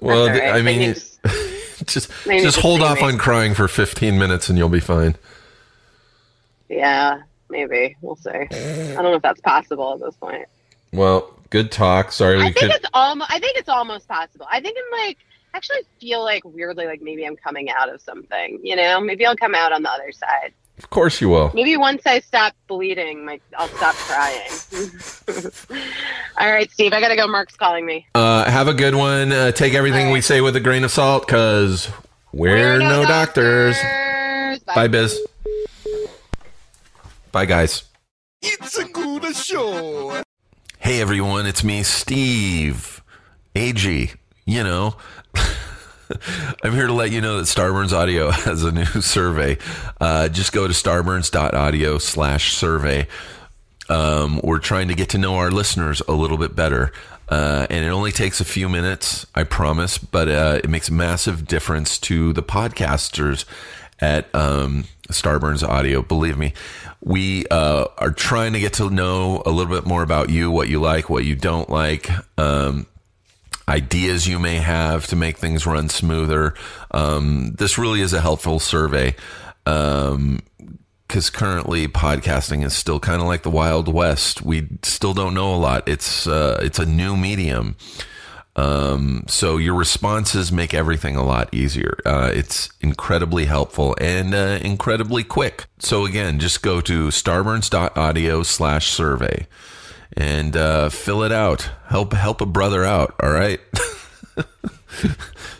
[0.00, 0.54] Well, right.
[0.54, 1.18] I mean, just-
[1.86, 5.16] just just hold off on crying for 15 minutes and you'll be fine.
[6.68, 8.30] Yeah, maybe we'll see.
[8.30, 8.46] I
[8.94, 10.46] don't know if that's possible at this point.
[10.92, 12.12] Well, good talk.
[12.12, 12.70] Sorry we I think could.
[12.72, 13.30] it's almost.
[13.32, 14.46] I think it's almost possible.
[14.50, 15.18] I think I'm like.
[15.54, 18.58] Actually, feel like weirdly like maybe I'm coming out of something.
[18.62, 20.54] You know, maybe I'll come out on the other side.
[20.78, 21.52] Of course you will.
[21.54, 24.50] Maybe once I stop bleeding, my, I'll stop crying.
[26.38, 27.26] All right, Steve, I gotta go.
[27.28, 28.06] Marc's calling me.
[28.14, 29.32] Uh, have a good one.
[29.32, 31.88] Uh, take everything All we say with a grain of salt, cause
[32.32, 33.76] we're, no, doctors.
[33.80, 34.58] Bye.
[34.74, 35.20] Bye, Biz.
[37.30, 37.84] Bye, guys.
[38.40, 40.22] It's a good show.
[40.78, 43.02] Hey everyone, it's me, Steve.
[43.54, 44.12] AG,
[44.44, 44.96] you know.
[46.62, 49.58] I'm here to let you know that Starburns Audio has a new survey.
[50.00, 53.06] Uh, just go to starburns.audio slash survey.
[53.88, 56.92] Um, we're trying to get to know our listeners a little bit better.
[57.28, 60.92] Uh, and it only takes a few minutes, I promise, but uh, it makes a
[60.92, 63.44] massive difference to the podcasters
[64.00, 66.02] at um, Starburns Audio.
[66.02, 66.52] Believe me,
[67.00, 70.68] we uh, are trying to get to know a little bit more about you, what
[70.68, 72.10] you like, what you don't like.
[72.38, 72.86] Um,
[73.68, 76.54] ideas you may have to make things run smoother.
[76.90, 79.14] Um, this really is a helpful survey
[79.64, 84.42] because currently podcasting is still kind of like the Wild West.
[84.42, 85.88] We still don't know a lot.
[85.88, 87.76] It's uh, it's a new medium.
[88.54, 91.98] Um, so your responses make everything a lot easier.
[92.04, 95.64] Uh, it's incredibly helpful and uh, incredibly quick.
[95.78, 98.88] So again, just go to starburns.audio slash
[100.16, 101.70] and uh, fill it out.
[101.86, 103.14] Help help a brother out.
[103.22, 103.60] All right.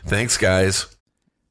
[0.06, 0.94] Thanks, guys.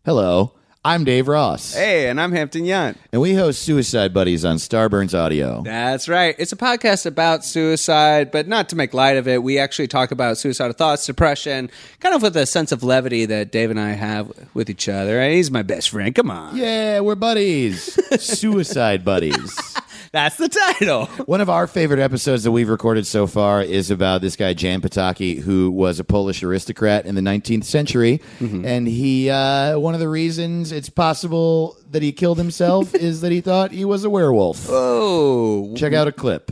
[0.06, 0.54] Hello.
[0.84, 1.76] I'm Dave Ross.
[1.76, 2.96] Hey, and I'm Hampton Yount.
[3.12, 5.62] And we host Suicide Buddies on Starburns Audio.
[5.62, 6.34] That's right.
[6.40, 9.44] It's a podcast about suicide, but not to make light of it.
[9.44, 13.52] We actually talk about suicidal thoughts, depression, kind of with a sense of levity that
[13.52, 15.24] Dave and I have with each other.
[15.30, 16.16] He's my best friend.
[16.16, 16.58] Come on.
[16.58, 18.00] Yeah, we're buddies.
[18.20, 19.78] Suicide Buddies.
[20.14, 21.06] That's the title.
[21.26, 24.82] One of our favorite episodes that we've recorded so far is about this guy Jan
[24.82, 30.02] Potocki, who was a Polish aristocrat in the 19th century, and he uh, one of
[30.02, 34.10] the reasons it's possible that he killed himself is that he thought he was a
[34.10, 34.68] werewolf.
[34.70, 35.74] Oh.
[35.76, 36.52] Check out a clip.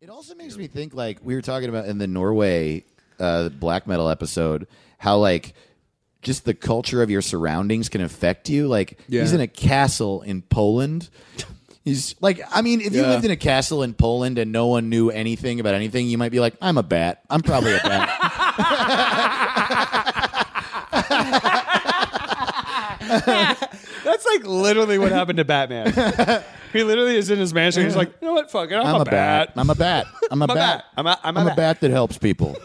[0.00, 2.84] It also makes me think like we were talking about in the Norway
[3.18, 4.66] uh, black metal episode,
[4.98, 5.54] how like
[6.22, 8.68] just the culture of your surroundings can affect you.
[8.68, 9.22] Like Yeah.
[9.22, 11.08] he's in a castle in Poland.
[11.84, 13.08] He's like, I mean, if you Yeah.
[13.08, 16.30] lived in a castle in Poland and no one knew anything about anything, you might
[16.30, 17.22] be like, I'm a bat.
[17.28, 18.08] I'm probably a bat.
[24.04, 25.92] That's like literally what happened to Batman.
[26.72, 27.84] he literally is in his mansion.
[27.84, 28.50] He's like, you know what?
[28.50, 28.74] Fuck it.
[28.76, 29.52] I'm, I'm a bat.
[29.56, 30.06] I'm a bat.
[30.30, 30.56] I'm a bat.
[30.56, 30.84] bat.
[30.96, 31.56] I'm a- I'm a I'm a bat.
[31.56, 32.56] bat that helps people.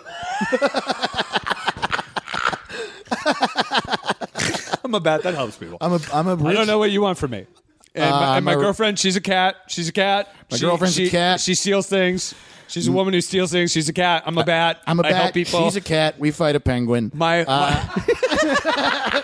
[4.83, 5.77] I'm a bat that helps people.
[5.81, 7.45] I'm a I'm a I rich, don't know what you want from me.
[7.95, 9.55] And my, Uh, and my a- girlfriend, she's a cat.
[9.67, 10.29] She's a cat.
[10.51, 11.39] My She- girlfriend's a cat.
[11.41, 12.33] She steals things.
[12.69, 13.71] She's a woman who steals things.
[13.71, 14.23] She's a cat.
[14.25, 14.81] I'm a bat.
[14.85, 15.33] I'm a I help bat.
[15.33, 15.63] people.
[15.63, 16.19] She's a cat.
[16.19, 17.11] We fight a penguin.
[17.13, 19.23] my, Uh, my